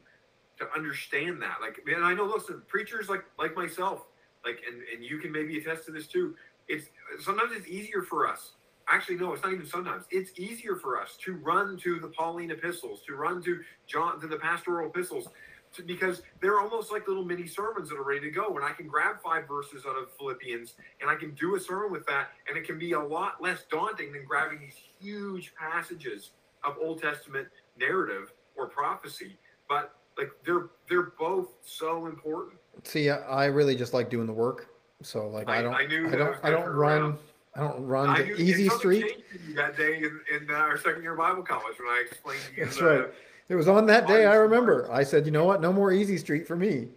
to 0.59 0.65
understand 0.75 1.41
that. 1.41 1.57
Like, 1.61 1.79
and 1.87 2.03
I 2.03 2.13
know, 2.13 2.25
listen, 2.25 2.61
preachers 2.67 3.09
like 3.09 3.23
like 3.37 3.55
myself, 3.55 4.05
like, 4.45 4.59
and 4.67 4.81
and 4.93 5.03
you 5.03 5.17
can 5.17 5.31
maybe 5.31 5.57
attest 5.57 5.85
to 5.85 5.91
this 5.91 6.07
too. 6.07 6.35
It's 6.67 6.87
sometimes 7.21 7.51
it's 7.55 7.67
easier 7.67 8.01
for 8.01 8.27
us. 8.27 8.51
Actually, 8.87 9.15
no, 9.15 9.33
it's 9.33 9.43
not 9.43 9.53
even 9.53 9.65
sometimes. 9.65 10.05
It's 10.11 10.37
easier 10.37 10.75
for 10.75 10.99
us 10.99 11.17
to 11.23 11.35
run 11.35 11.77
to 11.77 11.99
the 11.99 12.09
Pauline 12.09 12.51
epistles, 12.51 13.01
to 13.07 13.15
run 13.15 13.41
to 13.43 13.61
John, 13.87 14.19
to 14.19 14.27
the 14.27 14.35
pastoral 14.35 14.89
epistles, 14.89 15.29
to, 15.73 15.83
because 15.83 16.21
they're 16.41 16.59
almost 16.59 16.91
like 16.91 17.07
little 17.07 17.23
mini 17.23 17.47
sermons 17.47 17.89
that 17.89 17.95
are 17.95 18.03
ready 18.03 18.21
to 18.21 18.31
go. 18.31 18.55
And 18.55 18.65
I 18.65 18.71
can 18.71 18.87
grab 18.87 19.17
five 19.23 19.47
verses 19.47 19.85
out 19.87 19.95
of 19.97 20.11
Philippians 20.17 20.73
and 20.99 21.09
I 21.09 21.15
can 21.15 21.33
do 21.35 21.55
a 21.55 21.59
sermon 21.59 21.91
with 21.91 22.05
that, 22.07 22.31
and 22.47 22.57
it 22.57 22.65
can 22.65 22.77
be 22.77 22.91
a 22.91 22.99
lot 22.99 23.41
less 23.41 23.63
daunting 23.71 24.11
than 24.11 24.25
grabbing 24.25 24.59
these 24.59 24.77
huge 24.99 25.53
passages 25.55 26.31
of 26.63 26.75
Old 26.81 27.01
Testament 27.01 27.47
narrative 27.77 28.33
or 28.55 28.67
prophecy. 28.67 29.37
But 29.69 29.95
like 30.17 30.31
they're 30.45 30.67
they're 30.89 31.13
both 31.17 31.47
so 31.63 32.05
important. 32.05 32.59
See, 32.83 33.09
I 33.09 33.45
really 33.45 33.75
just 33.75 33.93
like 33.93 34.09
doing 34.09 34.27
the 34.27 34.33
work. 34.33 34.67
So 35.01 35.27
like 35.27 35.49
I, 35.49 35.59
I 35.59 35.61
don't 35.61 35.73
I, 35.73 35.85
knew 35.85 36.07
I 36.07 36.15
don't 36.15 36.37
I 36.43 36.49
don't 36.49 36.65
run 36.65 37.01
around. 37.01 37.17
I 37.55 37.59
don't 37.59 37.85
run 37.85 38.09
I 38.09 38.23
knew, 38.23 38.35
easy 38.35 38.69
street. 38.69 39.23
That 39.55 39.77
day 39.77 39.97
in, 39.97 40.19
in 40.33 40.49
uh, 40.49 40.53
our 40.53 40.77
second 40.77 41.03
year 41.03 41.15
Bible 41.15 41.43
college 41.43 41.77
when 41.77 41.89
I 41.89 42.03
explained 42.09 42.41
to 42.49 42.55
you. 42.55 42.65
That's 42.65 42.77
the, 42.77 42.85
right. 42.85 43.07
It 43.49 43.55
was 43.55 43.67
on 43.67 43.85
that 43.87 44.07
day. 44.07 44.25
I 44.25 44.35
remember. 44.35 44.89
I 44.91 45.03
said, 45.03 45.25
you 45.25 45.31
know 45.31 45.45
what? 45.45 45.61
No 45.61 45.71
more 45.71 45.91
easy 45.91 46.17
street 46.17 46.47
for 46.47 46.55
me. 46.55 46.87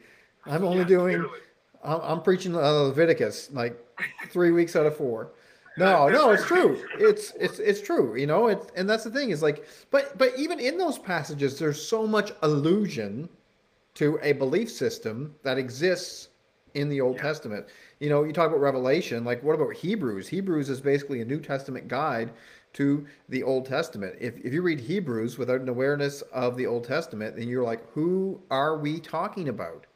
I'm 0.46 0.64
only 0.64 0.78
yeah, 0.78 0.84
doing. 0.84 1.26
I'm, 1.84 2.00
I'm, 2.00 2.22
preaching 2.22 2.54
uh, 2.54 2.58
Leviticus 2.58 3.50
like 3.52 3.76
three 4.30 4.52
weeks 4.52 4.76
out 4.76 4.86
of 4.86 4.96
four. 4.96 5.32
No, 5.78 6.08
no, 6.08 6.30
it's 6.30 6.46
true. 6.46 6.82
It's 6.98 7.34
it's 7.38 7.58
it's 7.58 7.82
true. 7.82 8.16
You 8.16 8.26
know, 8.26 8.46
it's 8.46 8.66
and 8.76 8.88
that's 8.88 9.04
the 9.04 9.10
thing 9.10 9.28
is 9.28 9.42
like, 9.42 9.66
but 9.90 10.16
but 10.16 10.32
even 10.38 10.58
in 10.58 10.78
those 10.78 10.98
passages, 10.98 11.58
there's 11.58 11.86
so 11.86 12.06
much 12.06 12.32
allusion 12.40 13.28
to 13.96 14.18
a 14.22 14.32
belief 14.32 14.70
system 14.70 15.34
that 15.42 15.58
exists 15.58 16.28
in 16.74 16.88
the 16.88 17.00
Old 17.00 17.16
yeah. 17.16 17.22
Testament. 17.22 17.66
You 18.00 18.10
know, 18.10 18.24
you 18.24 18.32
talk 18.32 18.48
about 18.48 18.60
Revelation, 18.60 19.24
like 19.24 19.42
what 19.42 19.54
about 19.54 19.74
Hebrews? 19.74 20.28
Hebrews 20.28 20.68
is 20.68 20.80
basically 20.80 21.20
a 21.20 21.24
New 21.24 21.40
Testament 21.40 21.88
guide 21.88 22.32
to 22.74 23.06
the 23.28 23.42
Old 23.42 23.66
Testament. 23.66 24.14
If, 24.20 24.36
if 24.38 24.52
you 24.52 24.62
read 24.62 24.80
Hebrews 24.80 25.38
without 25.38 25.60
an 25.60 25.68
awareness 25.68 26.22
of 26.32 26.56
the 26.56 26.66
Old 26.66 26.84
Testament, 26.84 27.36
then 27.36 27.48
you're 27.48 27.64
like, 27.64 27.90
who 27.92 28.40
are 28.50 28.78
we 28.78 29.00
talking 29.00 29.48
about? 29.48 29.86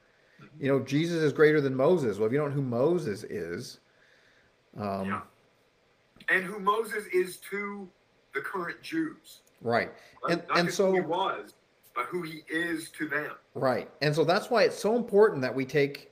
You 0.58 0.68
know, 0.68 0.80
Jesus 0.80 1.16
is 1.22 1.32
greater 1.32 1.60
than 1.60 1.74
Moses. 1.74 2.18
Well, 2.18 2.26
if 2.26 2.32
you 2.32 2.38
don't 2.38 2.50
know 2.50 2.56
who 2.56 2.62
Moses 2.62 3.24
is, 3.24 3.80
um, 4.78 5.06
yeah 5.06 5.20
and 6.30 6.44
who 6.44 6.58
Moses 6.58 7.06
is 7.12 7.36
to 7.50 7.88
the 8.34 8.40
current 8.40 8.80
Jews. 8.82 9.40
Right. 9.60 9.90
And 10.28 10.42
Not 10.48 10.58
and 10.58 10.72
so 10.72 10.92
he 10.92 11.00
was, 11.00 11.54
but 12.00 12.08
who 12.08 12.22
he 12.22 12.42
is 12.48 12.90
to 12.90 13.06
them. 13.06 13.32
Right. 13.54 13.88
And 14.00 14.14
so 14.14 14.24
that's 14.24 14.50
why 14.50 14.62
it's 14.62 14.78
so 14.78 14.96
important 14.96 15.42
that 15.42 15.54
we 15.54 15.66
take, 15.66 16.10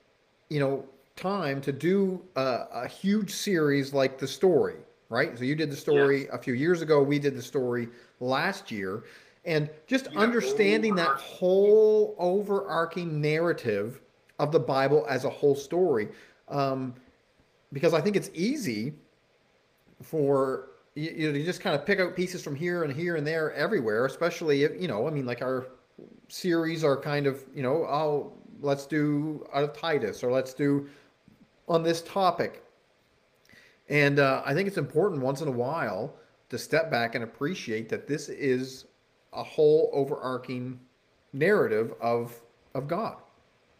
you 0.50 0.60
know, 0.60 0.84
time 1.16 1.60
to 1.62 1.72
do 1.72 2.22
a, 2.36 2.64
a 2.72 2.88
huge 2.88 3.32
series 3.32 3.94
like 3.94 4.18
the 4.18 4.28
story, 4.28 4.76
right? 5.08 5.36
So 5.38 5.44
you 5.44 5.54
did 5.54 5.70
the 5.70 5.76
story 5.76 6.22
yes. 6.22 6.30
a 6.32 6.38
few 6.38 6.52
years 6.52 6.82
ago, 6.82 7.02
we 7.02 7.18
did 7.18 7.34
the 7.36 7.42
story 7.42 7.88
last 8.20 8.70
year. 8.70 9.04
And 9.44 9.70
just 9.86 10.08
yeah, 10.12 10.20
understanding 10.20 10.94
that 10.96 11.16
whole 11.16 12.14
overarching 12.18 13.20
narrative 13.20 14.00
of 14.38 14.52
the 14.52 14.60
Bible 14.60 15.06
as 15.08 15.24
a 15.24 15.30
whole 15.30 15.54
story. 15.54 16.08
Um, 16.48 16.94
because 17.72 17.94
I 17.94 18.00
think 18.00 18.14
it's 18.14 18.30
easy 18.34 18.92
for 20.02 20.68
you, 20.94 21.30
you 21.30 21.44
just 21.44 21.60
kind 21.60 21.74
of 21.74 21.86
pick 21.86 21.98
out 21.98 22.14
pieces 22.14 22.42
from 22.42 22.56
here 22.56 22.84
and 22.84 22.92
here 22.92 23.16
and 23.16 23.26
there 23.26 23.52
everywhere, 23.54 24.04
especially 24.04 24.64
if, 24.64 24.80
you 24.80 24.88
know, 24.88 25.06
I 25.06 25.10
mean, 25.10 25.24
like 25.24 25.42
our 25.42 25.66
series 26.28 26.84
are 26.84 26.96
kind 26.96 27.26
of, 27.26 27.44
you 27.54 27.62
know, 27.62 27.84
oh, 27.84 28.32
let's 28.60 28.86
do 28.86 29.46
out 29.52 29.64
of 29.64 29.72
Titus 29.76 30.22
or 30.22 30.30
let's 30.30 30.54
do 30.54 30.88
on 31.68 31.82
this 31.82 32.02
topic. 32.02 32.64
And 33.88 34.18
uh, 34.18 34.42
I 34.44 34.54
think 34.54 34.68
it's 34.68 34.76
important 34.76 35.22
once 35.22 35.40
in 35.40 35.48
a 35.48 35.52
while 35.52 36.14
to 36.50 36.58
step 36.58 36.90
back 36.90 37.14
and 37.14 37.24
appreciate 37.24 37.88
that 37.88 38.06
this 38.06 38.28
is 38.28 38.86
a 39.32 39.42
whole 39.42 39.90
overarching 39.92 40.80
narrative 41.32 41.94
of 42.00 42.40
of 42.74 42.88
God. 42.88 43.16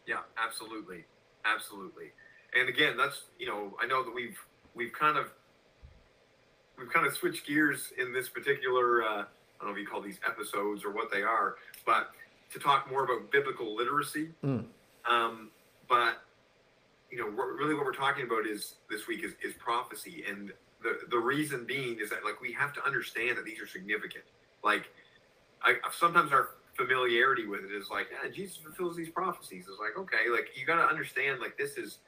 Yeah, 0.06 0.20
absolutely, 0.42 1.04
absolutely. 1.44 2.12
And 2.58 2.68
again, 2.68 2.96
that's 2.96 3.24
you 3.38 3.46
know, 3.46 3.76
I 3.80 3.86
know 3.86 4.02
that 4.02 4.14
we've 4.14 4.38
we've 4.74 4.92
kind 4.92 5.18
of 5.18 5.30
we've 6.78 6.90
kind 6.90 7.06
of 7.06 7.14
switched 7.14 7.46
gears 7.46 7.92
in 7.98 8.12
this 8.12 8.28
particular. 8.28 9.02
Uh, 9.02 9.06
I 9.06 9.64
don't 9.64 9.70
know 9.70 9.72
if 9.72 9.78
you 9.78 9.86
call 9.86 10.00
these 10.00 10.20
episodes 10.26 10.84
or 10.84 10.92
what 10.92 11.10
they 11.10 11.22
are, 11.22 11.56
but 11.88 12.10
to 12.52 12.58
talk 12.58 12.90
more 12.90 13.02
about 13.04 13.32
biblical 13.32 13.74
literacy. 13.74 14.28
Mm. 14.44 14.66
Um, 15.10 15.50
but 15.88 16.22
you 17.10 17.16
know, 17.16 17.28
really, 17.28 17.74
what 17.74 17.86
we're 17.86 17.94
talking 17.94 18.26
about 18.26 18.46
is 18.46 18.74
this 18.90 19.06
week 19.06 19.24
is, 19.24 19.32
is 19.42 19.54
prophecy, 19.54 20.22
and 20.28 20.52
the 20.82 20.98
the 21.10 21.16
reason 21.16 21.64
being 21.64 21.98
is 21.98 22.10
that 22.10 22.26
like 22.26 22.42
we 22.42 22.52
have 22.52 22.74
to 22.74 22.84
understand 22.84 23.38
that 23.38 23.46
these 23.46 23.58
are 23.58 23.66
significant. 23.66 24.24
Like, 24.62 24.90
I 25.62 25.76
sometimes 25.90 26.30
our 26.30 26.50
familiarity 26.74 27.46
with 27.46 27.64
it 27.64 27.72
is 27.72 27.88
like, 27.90 28.08
yeah, 28.12 28.30
Jesus 28.30 28.58
fulfills 28.58 28.94
these 28.94 29.08
prophecies. 29.08 29.64
It's 29.66 29.80
like, 29.80 29.96
okay, 29.98 30.30
like 30.30 30.50
you 30.54 30.66
got 30.66 30.76
to 30.76 30.86
understand, 30.86 31.40
like 31.40 31.56
this 31.56 31.78
is, 31.78 31.98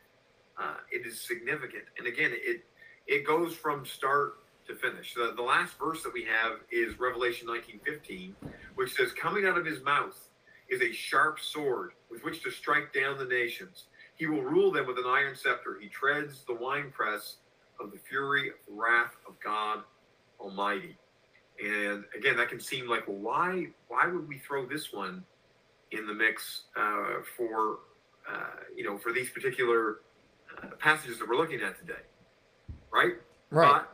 uh, 0.61 0.77
it 0.93 1.07
is 1.07 1.19
significant, 1.19 1.85
and 1.97 2.07
again, 2.07 2.33
it 2.35 2.65
it 3.07 3.27
goes 3.27 3.55
from 3.55 3.87
start 3.87 4.35
to 4.71 4.77
finish. 4.77 5.15
The, 5.15 5.33
the 5.37 5.43
last 5.43 5.79
verse 5.79 6.03
that 6.03 6.13
we 6.13 6.25
have 6.25 6.61
is 6.71 6.99
Revelation 6.99 7.49
19:15, 7.49 8.35
which 8.77 8.95
says, 8.95 9.13
"Coming 9.13 9.47
out 9.47 9.59
of 9.59 9.67
his 9.67 9.83
mouth 9.83 10.29
is 10.69 10.81
a 10.81 10.93
sharp 10.93 11.41
sword 11.41 11.93
with 12.11 12.23
which 12.25 12.43
to 12.45 12.51
strike 12.51 12.93
down 12.93 13.19
the 13.19 13.25
nations. 13.25 13.87
He 14.15 14.27
will 14.27 14.43
rule 14.43 14.71
them 14.71 14.87
with 14.87 14.99
an 14.99 15.07
iron 15.07 15.35
scepter. 15.35 15.79
He 15.81 15.89
treads 15.89 16.45
the 16.45 16.55
winepress 16.55 17.37
of 17.81 17.91
the 17.91 17.99
fury 17.99 18.51
of 18.51 18.57
the 18.67 18.75
wrath 18.75 19.17
of 19.27 19.39
God 19.41 19.83
Almighty." 20.39 20.97
And 21.63 22.05
again, 22.17 22.37
that 22.37 22.49
can 22.49 22.61
seem 22.61 22.89
like, 22.89 23.07
well, 23.07 23.19
why 23.19 23.67
why 23.89 24.07
would 24.07 24.27
we 24.29 24.39
throw 24.39 24.67
this 24.67 24.93
one 24.93 25.25
in 25.91 26.07
the 26.07 26.15
mix 26.15 26.63
uh, 26.77 27.23
for 27.37 27.81
uh, 28.31 28.63
you 28.75 28.85
know 28.85 28.99
for 28.99 29.13
these 29.13 29.31
particular 29.31 30.01
uh, 30.63 30.69
passages 30.79 31.19
that 31.19 31.29
we're 31.29 31.37
looking 31.37 31.61
at 31.61 31.79
today, 31.79 32.03
right? 32.93 33.15
Right. 33.51 33.83
But 33.83 33.90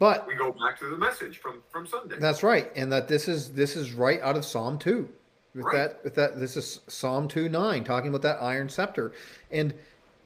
but 0.00 0.26
we 0.26 0.34
go 0.34 0.50
back 0.50 0.76
to 0.80 0.86
the 0.86 0.96
message 0.96 1.38
from 1.38 1.62
from 1.70 1.86
Sunday. 1.86 2.16
That's 2.18 2.42
right, 2.42 2.72
and 2.74 2.90
that 2.90 3.06
this 3.06 3.28
is 3.28 3.52
this 3.52 3.76
is 3.76 3.92
right 3.92 4.20
out 4.22 4.36
of 4.36 4.44
Psalm 4.44 4.76
two. 4.76 5.08
With 5.54 5.64
right. 5.64 5.76
that, 5.76 6.04
with 6.04 6.14
that, 6.14 6.38
this 6.38 6.56
is 6.56 6.80
Psalm 6.88 7.28
two 7.28 7.48
nine 7.48 7.84
talking 7.84 8.08
about 8.08 8.22
that 8.22 8.42
iron 8.42 8.68
scepter, 8.68 9.12
and 9.52 9.72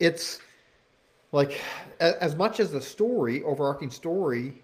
it's 0.01 0.41
like 1.33 1.61
as 2.01 2.37
much 2.37 2.61
as 2.61 2.71
the 2.71 2.81
story, 2.81 3.43
overarching 3.43 3.91
story, 3.91 4.63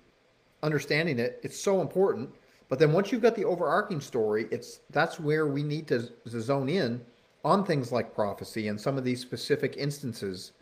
understanding 0.62 1.18
it, 1.18 1.40
it's 1.42 1.58
so 1.58 1.80
important. 1.80 2.30
But 2.68 2.78
then 2.78 2.92
once 2.92 3.10
you've 3.10 3.22
got 3.22 3.34
the 3.34 3.44
overarching 3.44 4.00
story, 4.00 4.46
it's 4.52 4.80
that's 4.90 5.18
where 5.18 5.48
we 5.48 5.64
need 5.64 5.88
to, 5.88 6.08
to 6.28 6.40
zone 6.40 6.68
in 6.68 7.04
on 7.44 7.64
things 7.64 7.90
like 7.90 8.14
prophecy 8.14 8.68
and 8.68 8.80
some 8.80 8.96
of 8.96 9.02
these 9.02 9.20
specific 9.20 9.76
instances 9.76 10.52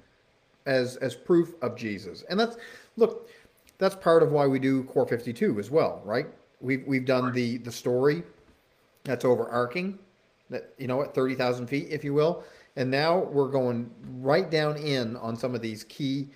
as 0.65 0.97
as 0.97 1.15
proof 1.15 1.55
of 1.61 1.77
Jesus. 1.77 2.25
And 2.31 2.41
that's 2.41 2.57
look, 2.97 3.29
that's 3.79 3.95
part 3.95 4.23
of 4.23 4.33
why 4.33 4.47
we 4.47 4.59
do 4.59 4.85
Core 4.85 5.07
52 5.07 5.59
as 5.59 5.71
well, 5.71 6.03
right? 6.05 6.27
We've 6.61 6.85
we've 6.87 7.05
done 7.05 7.27
right. 7.27 7.35
the 7.35 7.59
the 7.59 7.73
story 7.73 8.23
that's 9.05 9.25
overarching, 9.25 9.99
that 10.51 10.73
you 10.79 10.87
know 10.87 11.03
at 11.03 11.15
30,000 11.15 11.67
feet, 11.67 11.89
if 11.91 12.05
you 12.05 12.15
will, 12.15 12.43
and 12.77 12.91
now 12.91 13.19
we're 13.19 13.49
going 13.49 13.91
right 14.21 14.51
down 14.51 14.77
in 14.77 15.17
on 15.17 15.37
some 15.37 15.55
of 15.55 15.63
these 15.63 15.85
key 15.85 16.29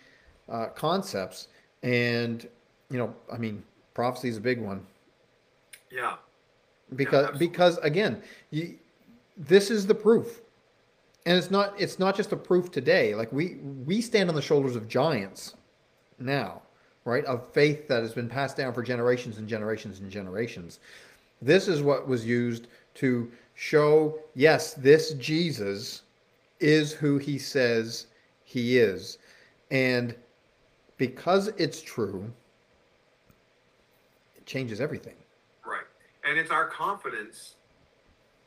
uh, 0.48 0.66
concepts, 0.68 1.48
and 1.82 2.48
you 2.90 2.98
know, 2.98 3.14
I 3.32 3.38
mean, 3.38 3.62
prophecy 3.94 4.28
is 4.28 4.36
a 4.36 4.40
big 4.40 4.60
one. 4.60 4.86
Yeah. 5.90 6.16
Because 6.94 7.30
yeah, 7.32 7.38
because 7.38 7.78
again, 7.78 8.22
you, 8.50 8.78
this 9.36 9.70
is 9.70 9.86
the 9.86 9.94
proof 9.94 10.42
and 11.26 11.36
it's 11.36 11.50
not 11.50 11.74
it's 11.80 11.98
not 11.98 12.16
just 12.16 12.32
a 12.32 12.36
proof 12.36 12.70
today 12.70 13.14
like 13.14 13.32
we 13.32 13.56
we 13.86 14.00
stand 14.00 14.28
on 14.28 14.34
the 14.34 14.42
shoulders 14.42 14.76
of 14.76 14.88
giants 14.88 15.54
now 16.18 16.62
right, 17.04 17.24
of 17.24 17.52
faith 17.52 17.88
that 17.88 18.02
has 18.02 18.12
been 18.12 18.28
passed 18.28 18.56
down 18.56 18.72
for 18.72 18.82
generations 18.82 19.38
and 19.38 19.48
generations 19.48 20.00
and 20.00 20.10
generations. 20.10 20.80
This 21.40 21.66
is 21.68 21.82
what 21.82 22.06
was 22.06 22.24
used 22.24 22.68
to 22.94 23.30
show, 23.54 24.18
yes, 24.34 24.74
this 24.74 25.12
Jesus 25.14 26.02
is 26.60 26.92
who 26.92 27.18
he 27.18 27.38
says 27.38 28.06
he 28.44 28.78
is. 28.78 29.18
And 29.70 30.14
because 30.96 31.48
it's 31.56 31.82
true, 31.82 32.30
it 34.36 34.46
changes 34.46 34.80
everything. 34.80 35.16
Right. 35.66 35.80
And 36.24 36.38
it's 36.38 36.50
our 36.50 36.66
confidence 36.68 37.56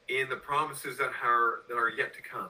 in 0.08 0.30
the 0.30 0.36
promises 0.36 0.98
that 0.98 1.12
are 1.24 1.64
that 1.68 1.76
are 1.76 1.90
yet 1.90 2.14
to 2.14 2.22
come. 2.22 2.50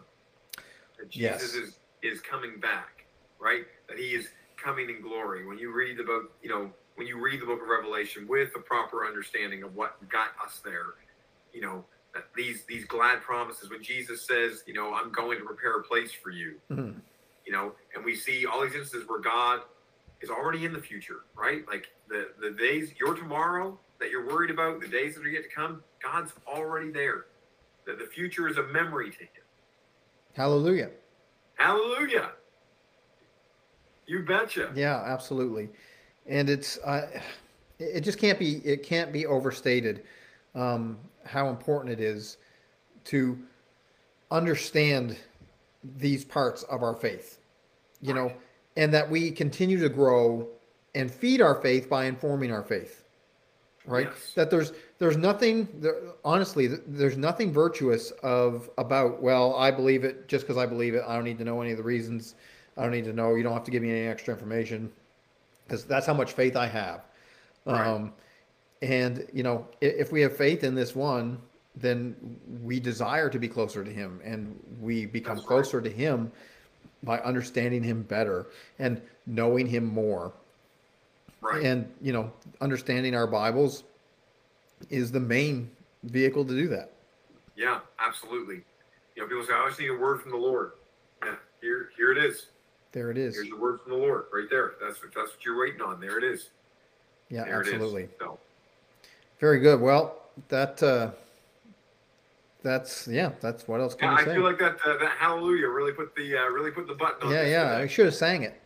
That 1.00 1.10
Jesus 1.10 1.42
Yes. 1.42 1.54
is 1.56 1.80
is 2.04 2.22
coming 2.22 2.60
back, 2.60 3.06
right? 3.40 3.66
That 3.88 3.98
he 3.98 4.10
is 4.10 4.30
coming 4.66 4.90
in 4.90 5.02
glory. 5.02 5.46
When 5.46 5.60
you 5.60 5.72
read 5.72 6.00
about, 6.00 6.24
you 6.42 6.50
know, 6.50 6.72
when 6.96 7.06
you 7.08 7.22
read 7.22 7.40
the 7.42 7.46
book 7.46 7.62
of 7.62 7.68
Revelation 7.68 8.28
with 8.28 8.50
a 8.56 8.60
proper 8.60 9.06
understanding 9.06 9.62
of 9.64 9.76
what 9.76 9.98
got 10.10 10.30
us 10.44 10.60
there, 10.66 10.96
you 11.54 11.62
know, 11.62 11.86
that 12.14 12.24
these 12.36 12.64
these 12.66 12.86
glad 12.86 13.22
promises 13.22 13.70
when 13.70 13.84
Jesus 13.84 14.26
says, 14.26 14.64
you 14.66 14.74
know, 14.74 14.94
I'm 14.94 15.12
going 15.12 15.38
to 15.38 15.46
prepare 15.46 15.78
a 15.78 15.84
place 15.84 16.12
for 16.12 16.32
you, 16.32 16.60
Mhm. 16.72 17.00
you 17.46 17.52
know, 17.52 17.76
and 17.94 18.04
we 18.04 18.16
see 18.16 18.46
all 18.46 18.62
these 18.62 18.74
instances 18.74 19.08
where 19.08 19.20
God 19.20 19.62
is 20.22 20.30
already 20.30 20.66
in 20.66 20.74
the 20.74 20.82
future, 20.82 21.22
right? 21.36 21.68
Like 21.68 21.88
the 22.08 22.34
the 22.40 22.52
days 22.52 22.94
your 23.00 23.14
tomorrow 23.14 23.80
that 24.00 24.10
you're 24.10 24.26
worried 24.26 24.50
about, 24.50 24.82
the 24.82 24.88
days 24.88 25.16
that 25.16 25.26
are 25.26 25.30
yet 25.30 25.44
to 25.44 25.50
come, 25.50 25.84
God's 26.02 26.34
already 26.48 26.92
there. 26.92 27.28
That 27.86 28.00
the 28.00 28.06
future 28.08 28.48
is 28.48 28.58
a 28.58 28.64
memory 28.64 29.12
to 29.12 29.20
him. 29.20 29.44
Hallelujah. 30.34 30.90
Hallelujah. 31.56 32.32
You 34.08 34.24
betcha. 34.24 34.72
Yeah, 34.76 35.02
absolutely. 35.06 35.70
And 36.28 36.50
it's 36.50 36.78
uh, 36.80 37.08
it 37.80 38.02
just 38.02 38.20
can't 38.20 38.40
be 38.40 38.58
it 38.58 38.84
can't 38.84 39.12
be 39.12 39.26
overstated 39.26 40.04
um, 40.54 40.98
how 41.26 41.50
important 41.50 42.00
it 42.00 42.04
is 42.04 42.38
to 43.06 43.38
understand 44.32 45.18
these 45.98 46.26
parts 46.26 46.64
of 46.64 46.84
our 46.84 46.96
faith. 46.96 47.40
You 48.02 48.14
know, 48.14 48.32
and 48.78 48.94
that 48.94 49.10
we 49.10 49.32
continue 49.32 49.80
to 49.80 49.90
grow 49.90 50.48
and 50.94 51.12
feed 51.12 51.42
our 51.42 51.56
faith 51.56 51.90
by 51.90 52.06
informing 52.06 52.52
our 52.52 52.64
faith. 52.64 53.04
Right? 53.86 54.08
Yes. 54.12 54.32
That 54.34 54.50
there's 54.50 54.74
there's 54.98 55.18
nothing 55.18 55.68
there, 55.76 55.96
honestly 56.24 56.68
there's 56.88 57.18
nothing 57.18 57.54
virtuous 57.54 58.10
of 58.24 58.68
about 58.80 59.22
well 59.22 59.56
I 59.56 59.70
believe 59.70 60.04
it 60.04 60.28
just 60.28 60.46
because 60.48 60.58
I 60.58 60.66
believe 60.66 60.96
it 60.96 61.04
I 61.08 61.14
don't 61.14 61.24
need 61.24 61.38
to 61.38 61.44
know 61.44 61.62
any 61.62 61.70
of 61.70 61.78
the 61.78 61.84
reasons 61.84 62.34
I 62.78 62.84
don't 62.84 62.92
need 62.92 63.06
to 63.06 63.14
know 63.14 63.36
you 63.36 63.44
don't 63.44 63.54
have 63.54 63.64
to 63.66 63.72
give 63.72 63.82
me 63.84 63.90
any 63.90 64.08
extra 64.08 64.34
information 64.34 64.92
because 65.66 65.86
that's 65.86 66.06
how 66.06 66.14
much 66.14 66.34
faith 66.34 66.56
I 66.56 66.68
have. 66.68 67.02
Right. 67.66 67.86
Um, 67.88 68.14
and 68.82 69.26
you 69.34 69.44
know, 69.44 69.68
i- 69.82 69.86
if 69.86 70.12
we 70.12 70.22
have 70.22 70.36
faith 70.36 70.64
in 70.64 70.76
this 70.76 70.96
one, 70.96 71.40
then 71.76 72.16
we 72.64 72.80
desire 72.80 73.30
to 73.30 73.40
be 73.40 73.48
closer 73.48 73.84
to 73.84 73.92
Him, 73.92 74.22
and 74.24 74.58
we 74.82 75.06
become 75.06 75.36
That's 75.38 75.46
right. 75.46 75.56
closer 75.56 75.82
to 75.82 75.90
Him 75.90 76.32
by 77.04 77.20
understanding 77.20 77.84
Him 77.84 78.04
better 78.04 78.48
and 78.80 79.02
knowing 79.26 79.68
Him 79.68 79.86
more. 79.86 80.34
Right. 81.42 81.64
And 81.64 81.92
you 82.02 82.14
know, 82.14 82.32
understanding 82.62 83.16
our 83.16 83.28
Bibles 83.28 83.84
is 84.90 85.12
the 85.12 85.20
main 85.20 85.70
vehicle 86.04 86.46
to 86.46 86.54
do 86.54 86.68
that. 86.70 86.92
yeah, 87.56 87.80
absolutely. 88.06 88.62
You 89.16 89.22
know, 89.24 89.28
people 89.30 89.46
say, 89.46 89.54
I 89.54 89.66
just 89.68 89.80
need 89.80 89.90
a 89.90 89.96
word 89.96 90.22
from 90.22 90.32
the 90.32 90.38
Lord. 90.38 90.74
Yeah, 91.24 91.36
here 91.62 91.90
here 91.98 92.12
it 92.12 92.18
is. 92.18 92.48
There 92.96 93.12
it 93.12 93.18
is. 93.18 93.36
Here's 93.36 93.50
the 93.50 93.58
word 93.58 93.82
from 93.82 93.92
the 93.92 93.98
Lord 93.98 94.24
right 94.34 94.48
there. 94.50 94.76
That's 94.82 95.04
what 95.04 95.14
that's 95.14 95.32
what 95.32 95.46
you're 95.46 95.60
waiting 95.60 95.82
on. 95.82 96.00
There 96.00 96.18
it 96.18 96.24
is. 96.24 96.48
Yeah, 97.30 97.44
There 97.44 97.60
absolutely. 97.60 98.08
So 98.20 98.40
Very 99.42 99.60
good. 99.60 99.82
Well, 99.82 100.16
that 100.48 100.82
uh, 100.82 101.12
that's 102.64 103.06
yeah. 103.06 103.32
That's 103.42 103.68
what 103.68 103.82
else 103.82 103.96
can 103.96 104.10
yeah, 104.10 104.16
I 104.16 104.24
say? 104.24 104.36
feel 104.36 104.44
like 104.44 104.60
that 104.60 104.78
uh, 104.86 104.98
that 105.00 105.12
hallelujah 105.20 105.68
really 105.68 105.92
put 105.92 106.16
the 106.16 106.38
uh, 106.38 106.46
really 106.46 106.72
put 106.72 106.88
the 106.88 106.94
button 106.94 107.28
on 107.28 107.34
yeah, 107.34 107.44
yeah. 107.44 107.64
today. 107.72 107.84
I 107.84 107.88
should 107.88 108.06
have 108.06 108.16
sang 108.16 108.44
it, 108.44 108.62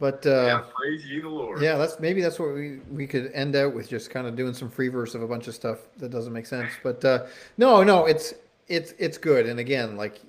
but 0.00 0.26
uh, 0.26 0.30
yeah, 0.30 0.62
praise 0.74 1.06
ye 1.06 1.20
the 1.20 1.28
Lord. 1.28 1.62
Yeah, 1.62 1.76
that's 1.76 2.00
maybe 2.00 2.22
that's 2.22 2.40
what 2.40 2.52
we 2.52 2.80
we 2.90 3.06
could 3.06 3.30
end 3.32 3.54
out 3.54 3.72
with 3.72 3.88
just 3.88 4.10
kind 4.10 4.26
of 4.26 4.34
doing 4.34 4.54
some 4.54 4.68
free 4.68 4.88
verse 4.88 5.14
of 5.14 5.22
a 5.22 5.28
bunch 5.28 5.46
of 5.46 5.54
stuff 5.54 5.78
that 5.98 6.10
doesn't 6.10 6.32
make 6.32 6.46
sense. 6.46 6.72
But 6.82 7.04
uh, 7.04 7.26
no, 7.58 7.84
no, 7.84 8.06
it's 8.06 8.34
it's 8.68 8.92
it's 8.98 9.18
good. 9.18 9.46
And 9.46 9.58
again, 9.60 9.96
like 9.96 10.20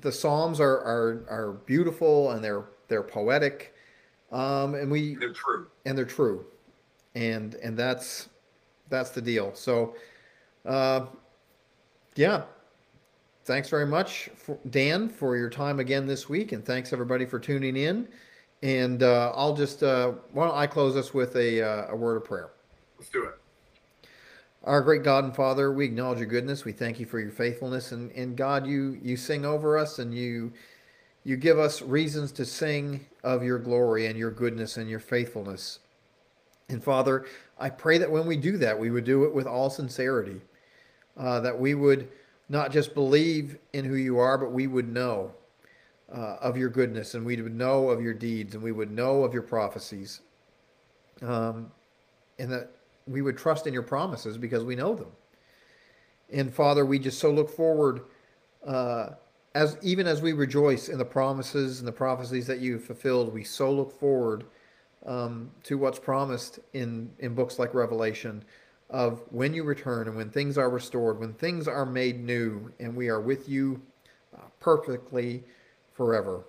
the 0.00 0.12
Psalms 0.12 0.60
are 0.60 0.78
are 0.78 1.24
are 1.28 1.52
beautiful 1.66 2.30
and 2.32 2.42
they're 2.42 2.64
they're 2.88 3.02
poetic, 3.02 3.74
um, 4.30 4.74
and 4.74 4.90
we 4.90 5.14
They're 5.16 5.32
true. 5.32 5.66
and 5.86 5.96
they're 5.96 6.04
true, 6.04 6.46
and 7.14 7.54
and 7.56 7.76
that's 7.76 8.28
that's 8.88 9.10
the 9.10 9.22
deal. 9.22 9.54
So, 9.54 9.94
uh, 10.66 11.06
yeah. 12.16 12.44
Thanks 13.44 13.68
very 13.68 13.86
much, 13.86 14.30
for, 14.36 14.56
Dan, 14.70 15.08
for 15.08 15.36
your 15.36 15.50
time 15.50 15.80
again 15.80 16.06
this 16.06 16.28
week, 16.28 16.52
and 16.52 16.64
thanks 16.64 16.92
everybody 16.92 17.26
for 17.26 17.40
tuning 17.40 17.76
in. 17.76 18.06
And 18.62 19.02
uh, 19.02 19.32
I'll 19.34 19.56
just 19.56 19.82
uh, 19.82 20.12
why 20.30 20.46
don't 20.46 20.56
I 20.56 20.68
close 20.68 20.94
us 20.94 21.12
with 21.12 21.34
a 21.34 21.60
uh, 21.60 21.86
a 21.90 21.96
word 21.96 22.16
of 22.18 22.24
prayer. 22.24 22.50
Let's 22.98 23.10
do 23.10 23.24
it. 23.24 23.34
Our 24.64 24.80
great 24.80 25.02
God 25.02 25.24
and 25.24 25.34
Father, 25.34 25.72
we 25.72 25.86
acknowledge 25.86 26.20
your 26.20 26.28
goodness. 26.28 26.64
We 26.64 26.70
thank 26.70 27.00
you 27.00 27.06
for 27.06 27.18
your 27.18 27.32
faithfulness, 27.32 27.90
and, 27.90 28.12
and 28.12 28.36
God, 28.36 28.64
you 28.64 28.98
you 29.02 29.16
sing 29.16 29.44
over 29.44 29.76
us, 29.76 29.98
and 29.98 30.14
you 30.14 30.52
you 31.24 31.36
give 31.36 31.58
us 31.58 31.82
reasons 31.82 32.30
to 32.32 32.44
sing 32.44 33.04
of 33.24 33.42
your 33.42 33.58
glory 33.58 34.06
and 34.06 34.16
your 34.16 34.30
goodness 34.30 34.76
and 34.76 34.88
your 34.88 35.00
faithfulness. 35.00 35.80
And 36.68 36.82
Father, 36.82 37.26
I 37.58 37.70
pray 37.70 37.98
that 37.98 38.10
when 38.10 38.24
we 38.24 38.36
do 38.36 38.56
that, 38.58 38.78
we 38.78 38.90
would 38.90 39.04
do 39.04 39.24
it 39.24 39.34
with 39.34 39.48
all 39.48 39.68
sincerity, 39.68 40.40
uh, 41.16 41.40
that 41.40 41.58
we 41.58 41.74
would 41.74 42.08
not 42.48 42.70
just 42.70 42.94
believe 42.94 43.58
in 43.72 43.84
who 43.84 43.96
you 43.96 44.18
are, 44.18 44.38
but 44.38 44.52
we 44.52 44.68
would 44.68 44.88
know 44.88 45.32
uh, 46.12 46.36
of 46.40 46.56
your 46.56 46.68
goodness, 46.68 47.14
and 47.14 47.26
we 47.26 47.40
would 47.40 47.54
know 47.54 47.90
of 47.90 48.00
your 48.00 48.14
deeds, 48.14 48.54
and 48.54 48.62
we 48.62 48.70
would 48.72 48.92
know 48.92 49.24
of 49.24 49.32
your 49.32 49.42
prophecies, 49.42 50.20
um, 51.20 51.72
and 52.38 52.50
that 52.52 52.70
we 53.06 53.22
would 53.22 53.36
trust 53.36 53.66
in 53.66 53.72
your 53.72 53.82
promises 53.82 54.38
because 54.38 54.64
we 54.64 54.76
know 54.76 54.94
them. 54.94 55.12
And 56.32 56.52
Father, 56.52 56.86
we 56.86 56.98
just 56.98 57.18
so 57.18 57.30
look 57.30 57.50
forward, 57.50 58.02
uh, 58.66 59.10
as 59.54 59.76
even 59.82 60.06
as 60.06 60.22
we 60.22 60.32
rejoice 60.32 60.88
in 60.88 60.98
the 60.98 61.04
promises 61.04 61.78
and 61.78 61.88
the 61.88 61.92
prophecies 61.92 62.46
that 62.46 62.60
you've 62.60 62.84
fulfilled, 62.84 63.32
we 63.32 63.44
so 63.44 63.70
look 63.70 63.98
forward 63.98 64.44
um, 65.04 65.50
to 65.64 65.76
what's 65.76 65.98
promised 65.98 66.60
in 66.72 67.10
in 67.18 67.34
books 67.34 67.58
like 67.58 67.74
Revelation, 67.74 68.44
of 68.88 69.22
when 69.30 69.52
you 69.52 69.64
return 69.64 70.06
and 70.06 70.16
when 70.16 70.30
things 70.30 70.56
are 70.56 70.70
restored, 70.70 71.18
when 71.18 71.34
things 71.34 71.68
are 71.68 71.84
made 71.86 72.22
new, 72.22 72.72
and 72.78 72.94
we 72.94 73.08
are 73.08 73.20
with 73.20 73.48
you 73.48 73.82
uh, 74.36 74.42
perfectly 74.60 75.42
forever. 75.92 76.44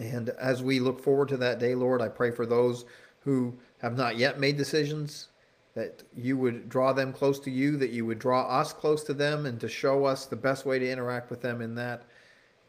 And 0.00 0.30
as 0.30 0.62
we 0.62 0.80
look 0.80 1.02
forward 1.02 1.28
to 1.28 1.36
that 1.38 1.58
day, 1.58 1.74
Lord, 1.74 2.02
I 2.02 2.08
pray 2.08 2.30
for 2.30 2.46
those 2.46 2.84
who 3.20 3.54
have 3.78 3.96
not 3.96 4.16
yet 4.16 4.40
made 4.40 4.56
decisions, 4.56 5.28
that 5.74 6.02
you 6.16 6.36
would 6.36 6.68
draw 6.68 6.92
them 6.92 7.12
close 7.12 7.38
to 7.40 7.50
you, 7.50 7.76
that 7.78 7.90
you 7.90 8.04
would 8.04 8.18
draw 8.18 8.42
us 8.42 8.72
close 8.72 9.02
to 9.04 9.14
them, 9.14 9.46
and 9.46 9.60
to 9.60 9.68
show 9.68 10.04
us 10.04 10.26
the 10.26 10.36
best 10.36 10.66
way 10.66 10.78
to 10.78 10.90
interact 10.90 11.30
with 11.30 11.40
them 11.40 11.60
in 11.62 11.74
that. 11.76 12.02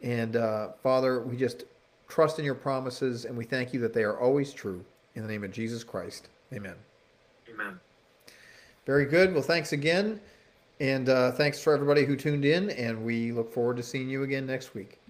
And 0.02 0.36
uh, 0.36 0.70
Father, 0.82 1.22
we 1.22 1.36
just 1.36 1.66
trust 2.08 2.40
in 2.40 2.46
your 2.46 2.56
promises, 2.56 3.26
and 3.26 3.38
we 3.38 3.46
thank 3.46 3.74
you 3.74 3.80
that 3.82 3.94
they 3.94 4.04
are 4.04 4.20
always 4.20 4.54
true. 4.54 4.84
In 5.16 5.22
the 5.22 5.28
name 5.28 5.44
of 5.44 5.52
Jesus 5.52 5.84
Christ, 5.84 6.30
amen. 6.52 6.76
Amen. 7.54 7.80
Very 8.86 9.06
good. 9.06 9.34
Well, 9.34 9.44
thanks 9.44 9.74
again. 9.74 10.20
And 10.80 11.08
uh, 11.08 11.32
thanks 11.32 11.62
for 11.62 11.74
everybody 11.74 12.04
who 12.04 12.16
tuned 12.16 12.46
in, 12.46 12.72
and 12.72 13.06
we 13.06 13.32
look 13.32 13.54
forward 13.54 13.78
to 13.78 13.84
seeing 13.84 14.10
you 14.10 14.24
again 14.24 14.46
next 14.46 14.74
week. 14.74 15.03